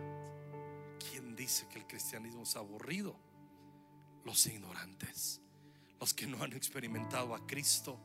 ¿Quién 1.10 1.34
dice 1.34 1.66
que 1.68 1.78
el 1.78 1.86
cristianismo 1.86 2.44
es 2.44 2.56
aburrido? 2.56 3.18
Los 4.24 4.46
ignorantes, 4.46 5.40
los 5.98 6.14
que 6.14 6.26
no 6.26 6.42
han 6.42 6.52
experimentado 6.52 7.34
a 7.34 7.46
Cristo. 7.46 7.98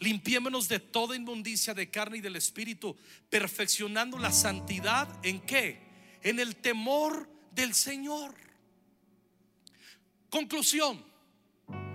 Limpiémonos 0.00 0.68
de 0.68 0.80
toda 0.80 1.16
inmundicia 1.16 1.74
de 1.74 1.90
carne 1.90 2.18
y 2.18 2.20
del 2.20 2.36
espíritu, 2.36 2.96
perfeccionando 3.30 4.18
la 4.18 4.32
santidad 4.32 5.08
en 5.24 5.40
qué? 5.40 5.80
En 6.22 6.40
el 6.40 6.56
temor 6.56 7.28
del 7.52 7.74
Señor. 7.74 8.34
Conclusión. 10.28 11.04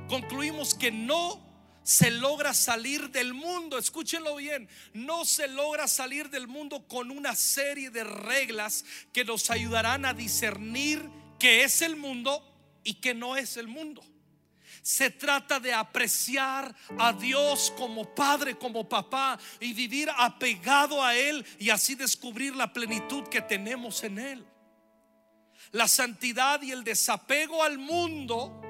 Concluimos 0.08 0.74
que 0.74 0.92
no 0.92 1.50
se 1.84 2.12
logra 2.12 2.54
salir 2.54 3.10
del 3.10 3.34
mundo, 3.34 3.78
escúchenlo 3.78 4.36
bien, 4.36 4.70
no 4.94 5.26
se 5.26 5.48
logra 5.48 5.88
salir 5.88 6.30
del 6.30 6.48
mundo 6.48 6.88
con 6.88 7.12
una 7.12 7.36
serie 7.36 7.90
de 7.90 8.04
reglas 8.04 8.86
que 9.12 9.26
nos 9.26 9.50
ayudarán 9.50 10.06
a 10.06 10.14
discernir 10.14 11.04
qué 11.40 11.64
es 11.64 11.82
el 11.82 11.96
mundo 11.96 12.44
y 12.84 12.96
qué 12.96 13.14
no 13.14 13.36
es 13.36 13.58
el 13.58 13.68
mundo. 13.68 14.04
Se 14.82 15.10
trata 15.10 15.60
de 15.60 15.74
apreciar 15.74 16.76
a 16.98 17.14
Dios 17.14 17.74
como 17.78 18.14
padre, 18.16 18.58
como 18.58 18.88
papá 18.88 19.40
y 19.60 19.74
vivir 19.74 20.10
apegado 20.18 21.04
a 21.04 21.16
Él 21.16 21.46
y 21.58 21.70
así 21.70 21.96
descubrir 21.96 22.56
la 22.56 22.72
plenitud 22.72 23.24
que 23.28 23.42
tenemos 23.42 24.04
en 24.04 24.20
Él. 24.20 24.46
La 25.72 25.88
santidad 25.88 26.62
y 26.62 26.72
el 26.72 26.84
desapego 26.84 27.64
al 27.64 27.78
mundo 27.78 28.62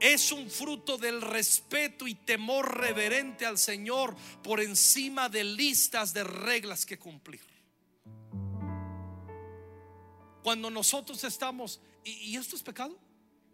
es 0.00 0.32
un 0.32 0.50
fruto 0.50 0.98
del 0.98 1.22
respeto 1.22 2.06
y 2.06 2.14
temor 2.14 2.78
reverente 2.78 3.46
al 3.46 3.58
Señor 3.58 4.16
por 4.42 4.60
encima 4.60 5.28
de 5.28 5.44
listas 5.44 6.12
de 6.12 6.24
reglas 6.24 6.84
que 6.84 6.98
cumplir. 6.98 7.42
Cuando 10.42 10.70
nosotros 10.70 11.24
estamos, 11.24 11.80
¿y, 12.04 12.36
esto 12.36 12.56
es 12.56 12.62
pecado? 12.62 12.96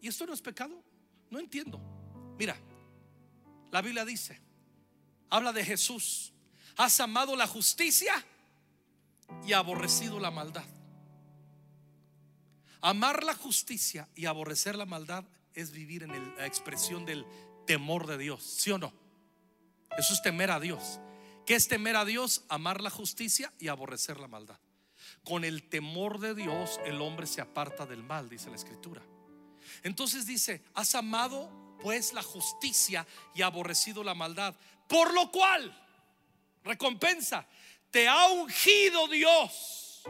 ¿Y 0.00 0.08
esto 0.08 0.26
no 0.26 0.34
es 0.34 0.42
pecado? 0.42 0.82
No 1.32 1.38
entiendo. 1.38 1.80
Mira, 2.38 2.54
la 3.70 3.80
Biblia 3.80 4.04
dice, 4.04 4.38
habla 5.30 5.54
de 5.54 5.64
Jesús, 5.64 6.34
has 6.76 7.00
amado 7.00 7.34
la 7.36 7.46
justicia 7.46 8.12
y 9.42 9.54
aborrecido 9.54 10.20
la 10.20 10.30
maldad. 10.30 10.66
Amar 12.82 13.24
la 13.24 13.34
justicia 13.34 14.10
y 14.14 14.26
aborrecer 14.26 14.76
la 14.76 14.84
maldad 14.84 15.24
es 15.54 15.70
vivir 15.70 16.02
en 16.02 16.36
la 16.36 16.44
expresión 16.44 17.06
del 17.06 17.24
temor 17.66 18.06
de 18.06 18.18
Dios, 18.18 18.42
¿sí 18.42 18.70
o 18.70 18.76
no? 18.76 18.92
Eso 19.96 20.12
es 20.12 20.20
temer 20.20 20.50
a 20.50 20.60
Dios. 20.60 21.00
¿Qué 21.46 21.54
es 21.54 21.66
temer 21.66 21.96
a 21.96 22.04
Dios? 22.04 22.44
Amar 22.50 22.82
la 22.82 22.90
justicia 22.90 23.50
y 23.58 23.68
aborrecer 23.68 24.20
la 24.20 24.28
maldad. 24.28 24.58
Con 25.24 25.44
el 25.44 25.62
temor 25.62 26.20
de 26.20 26.34
Dios 26.34 26.78
el 26.84 27.00
hombre 27.00 27.26
se 27.26 27.40
aparta 27.40 27.86
del 27.86 28.02
mal, 28.02 28.28
dice 28.28 28.50
la 28.50 28.56
escritura. 28.56 29.02
Entonces 29.82 30.26
dice, 30.26 30.62
has 30.74 30.94
amado 30.94 31.50
pues 31.80 32.12
la 32.12 32.22
justicia 32.22 33.06
y 33.34 33.42
aborrecido 33.42 34.04
la 34.04 34.14
maldad, 34.14 34.54
por 34.88 35.12
lo 35.12 35.30
cual, 35.30 35.76
recompensa, 36.64 37.46
te 37.90 38.08
ha 38.08 38.28
ungido 38.28 39.08
Dios, 39.08 40.02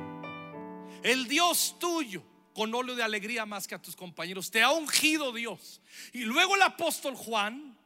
el 1.03 1.27
Dios 1.27 1.77
tuyo, 1.79 2.23
con 2.55 2.75
óleo 2.75 2.95
de 2.95 3.03
alegría 3.03 3.47
más 3.47 3.67
que 3.67 3.75
a 3.75 3.81
tus 3.81 3.97
compañeros, 3.97 4.51
te 4.51 4.63
ha 4.63 4.71
ungido 4.71 5.33
Dios. 5.33 5.81
Y 6.13 6.21
luego 6.21 6.55
el 6.55 6.63
apóstol 6.63 7.17
Juan 7.17 7.77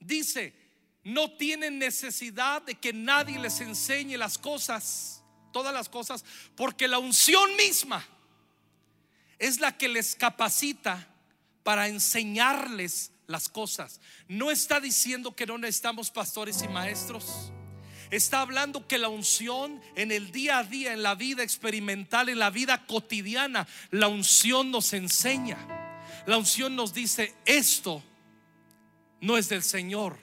dice, 0.00 0.54
no 1.04 1.30
tienen 1.32 1.78
necesidad 1.78 2.62
de 2.62 2.74
que 2.74 2.92
nadie 2.92 3.38
les 3.38 3.60
enseñe 3.60 4.16
las 4.16 4.36
cosas, 4.36 5.22
todas 5.52 5.72
las 5.72 5.88
cosas, 5.88 6.24
porque 6.56 6.88
la 6.88 6.98
unción 6.98 7.54
misma 7.56 8.04
es 9.38 9.60
la 9.60 9.78
que 9.78 9.88
les 9.88 10.16
capacita 10.16 11.08
para 11.68 11.86
enseñarles 11.86 13.12
las 13.26 13.50
cosas. 13.50 14.00
No 14.26 14.50
está 14.50 14.80
diciendo 14.80 15.36
que 15.36 15.44
no 15.44 15.58
necesitamos 15.58 16.10
pastores 16.10 16.62
y 16.62 16.68
maestros. 16.68 17.52
Está 18.10 18.40
hablando 18.40 18.88
que 18.88 18.96
la 18.96 19.10
unción 19.10 19.78
en 19.94 20.10
el 20.10 20.32
día 20.32 20.60
a 20.60 20.64
día, 20.64 20.94
en 20.94 21.02
la 21.02 21.14
vida 21.14 21.42
experimental, 21.42 22.30
en 22.30 22.38
la 22.38 22.48
vida 22.48 22.86
cotidiana, 22.86 23.68
la 23.90 24.08
unción 24.08 24.70
nos 24.70 24.94
enseña. 24.94 25.58
La 26.24 26.38
unción 26.38 26.74
nos 26.74 26.94
dice, 26.94 27.34
esto 27.44 28.02
no 29.20 29.36
es 29.36 29.50
del 29.50 29.62
Señor. 29.62 30.18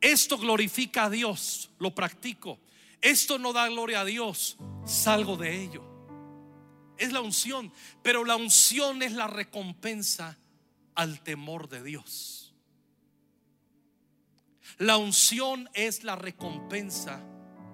Esto 0.00 0.36
glorifica 0.36 1.04
a 1.04 1.10
Dios, 1.10 1.70
lo 1.78 1.94
practico. 1.94 2.58
Esto 3.00 3.38
no 3.38 3.52
da 3.52 3.68
gloria 3.68 4.00
a 4.00 4.04
Dios, 4.04 4.56
salgo 4.84 5.36
de 5.36 5.62
ello. 5.62 5.84
Es 6.96 7.12
la 7.12 7.20
unción, 7.20 7.72
pero 8.02 8.24
la 8.24 8.34
unción 8.34 9.04
es 9.04 9.12
la 9.12 9.28
recompensa 9.28 10.36
al 10.98 11.20
temor 11.20 11.68
de 11.68 11.80
Dios. 11.84 12.52
La 14.78 14.96
unción 14.96 15.70
es 15.72 16.02
la 16.02 16.16
recompensa 16.16 17.24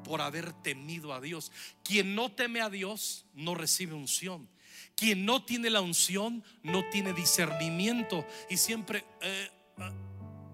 por 0.04 0.20
haber 0.20 0.52
temido 0.52 1.14
a 1.14 1.22
Dios. 1.22 1.50
Quien 1.82 2.14
no 2.14 2.30
teme 2.30 2.60
a 2.60 2.68
Dios 2.68 3.24
no 3.32 3.54
recibe 3.54 3.94
unción. 3.94 4.46
Quien 4.94 5.24
no 5.24 5.42
tiene 5.42 5.70
la 5.70 5.80
unción 5.80 6.44
no 6.62 6.84
tiene 6.90 7.14
discernimiento 7.14 8.26
y 8.50 8.58
siempre, 8.58 9.06
eh, 9.22 9.48
eh, 9.78 9.90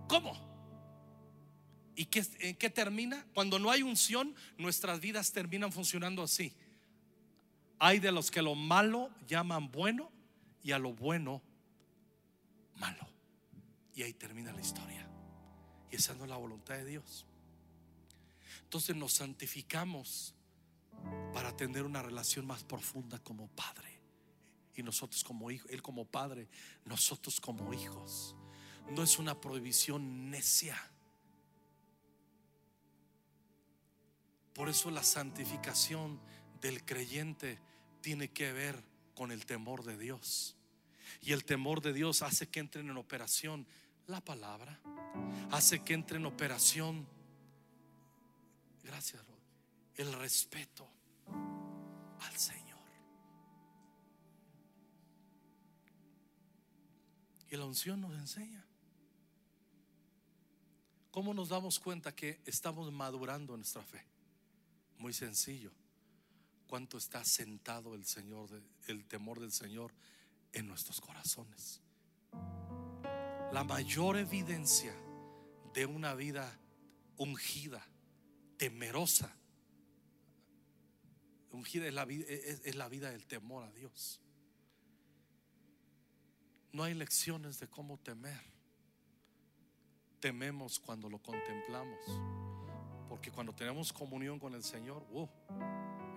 ¿cómo? 0.06 0.38
¿Y 1.96 2.04
qué, 2.04 2.24
en 2.38 2.54
qué 2.54 2.70
termina? 2.70 3.26
Cuando 3.34 3.58
no 3.58 3.72
hay 3.72 3.82
unción, 3.82 4.32
nuestras 4.58 5.00
vidas 5.00 5.32
terminan 5.32 5.72
funcionando 5.72 6.22
así. 6.22 6.54
Hay 7.80 7.98
de 7.98 8.12
los 8.12 8.30
que 8.30 8.42
lo 8.42 8.54
malo 8.54 9.10
llaman 9.26 9.72
bueno 9.72 10.12
y 10.62 10.70
a 10.70 10.78
lo 10.78 10.92
bueno 10.92 11.42
malo. 12.80 13.06
Y 13.94 14.02
ahí 14.02 14.12
termina 14.14 14.52
la 14.52 14.60
historia. 14.60 15.06
Y 15.90 15.96
esa 15.96 16.14
no 16.14 16.24
es 16.24 16.30
la 16.30 16.36
voluntad 16.36 16.74
de 16.74 16.84
Dios. 16.86 17.26
Entonces 18.64 18.96
nos 18.96 19.12
santificamos 19.12 20.34
para 21.32 21.56
tener 21.56 21.84
una 21.84 22.02
relación 22.02 22.46
más 22.46 22.64
profunda 22.64 23.18
como 23.18 23.48
padre. 23.48 24.00
Y 24.74 24.82
nosotros 24.82 25.22
como 25.22 25.50
hijos, 25.50 25.70
Él 25.70 25.82
como 25.82 26.04
padre, 26.04 26.48
nosotros 26.84 27.40
como 27.40 27.74
hijos. 27.74 28.34
No 28.90 29.02
es 29.02 29.18
una 29.18 29.40
prohibición 29.40 30.30
necia. 30.30 30.76
Por 34.54 34.68
eso 34.68 34.90
la 34.90 35.02
santificación 35.02 36.20
del 36.60 36.84
creyente 36.84 37.58
tiene 38.00 38.30
que 38.30 38.52
ver 38.52 38.82
con 39.14 39.32
el 39.32 39.46
temor 39.46 39.84
de 39.84 39.98
Dios. 39.98 40.56
Y 41.22 41.32
el 41.32 41.44
temor 41.44 41.80
de 41.80 41.92
Dios 41.92 42.22
hace 42.22 42.48
que 42.48 42.60
entren 42.60 42.88
en 42.88 42.96
operación 42.96 43.66
la 44.06 44.20
palabra, 44.20 44.80
hace 45.50 45.82
que 45.84 45.94
entre 45.94 46.16
en 46.16 46.26
operación, 46.26 47.06
gracias, 48.82 49.22
el 49.96 50.12
respeto 50.14 50.88
al 52.20 52.36
Señor. 52.36 52.80
Y 57.50 57.56
la 57.56 57.64
unción 57.64 58.00
nos 58.00 58.14
enseña. 58.14 58.64
¿Cómo 61.10 61.34
nos 61.34 61.48
damos 61.48 61.80
cuenta 61.80 62.14
que 62.14 62.40
estamos 62.46 62.92
madurando 62.92 63.56
nuestra 63.56 63.82
fe? 63.82 64.04
Muy 64.98 65.12
sencillo. 65.12 65.72
¿Cuánto 66.68 66.98
está 66.98 67.24
sentado 67.24 67.96
el 67.96 68.06
Señor, 68.06 68.48
el 68.86 69.04
temor 69.06 69.40
del 69.40 69.50
Señor 69.50 69.92
en 70.52 70.66
nuestros 70.66 71.00
corazones? 71.00 71.80
La 73.52 73.64
mayor 73.64 74.16
evidencia 74.16 74.94
de 75.74 75.86
una 75.86 76.14
vida 76.14 76.58
ungida, 77.16 77.84
temerosa, 78.56 79.34
ungida 81.50 81.86
es 81.88 81.94
la, 81.94 82.04
vi- 82.04 82.24
es- 82.28 82.74
la 82.76 82.88
vida 82.88 83.10
del 83.10 83.26
temor 83.26 83.64
a 83.64 83.72
Dios. 83.72 84.20
No 86.72 86.84
hay 86.84 86.94
lecciones 86.94 87.58
de 87.58 87.66
cómo 87.68 87.98
temer. 87.98 88.40
Tememos 90.20 90.78
cuando 90.78 91.08
lo 91.10 91.18
contemplamos. 91.20 91.98
Porque 93.08 93.32
cuando 93.32 93.52
tenemos 93.52 93.92
comunión 93.92 94.38
con 94.38 94.54
el 94.54 94.62
Señor, 94.62 95.04
wow, 95.10 95.28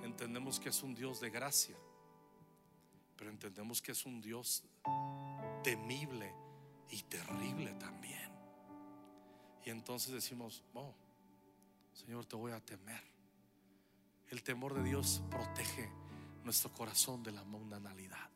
entendemos 0.03 0.59
que 0.59 0.69
es 0.69 0.83
un 0.83 0.93
Dios 0.93 1.19
de 1.19 1.31
gracia. 1.31 1.75
Pero 3.23 3.31
entendemos 3.31 3.81
que 3.81 3.93
es 3.93 4.05
un 4.05 4.19
Dios 4.19 4.65
temible 5.63 6.35
y 6.89 7.03
terrible 7.03 7.71
también. 7.75 8.29
Y 9.63 9.69
entonces 9.69 10.11
decimos, 10.11 10.61
oh, 10.73 10.93
Señor, 11.93 12.25
te 12.25 12.35
voy 12.35 12.51
a 12.51 12.59
temer. 12.59 13.01
El 14.27 14.43
temor 14.43 14.73
de 14.73 14.83
Dios 14.83 15.21
protege 15.31 15.89
nuestro 16.43 16.73
corazón 16.73 17.23
de 17.23 17.31
la 17.31 17.45
mundanalidad. 17.45 18.29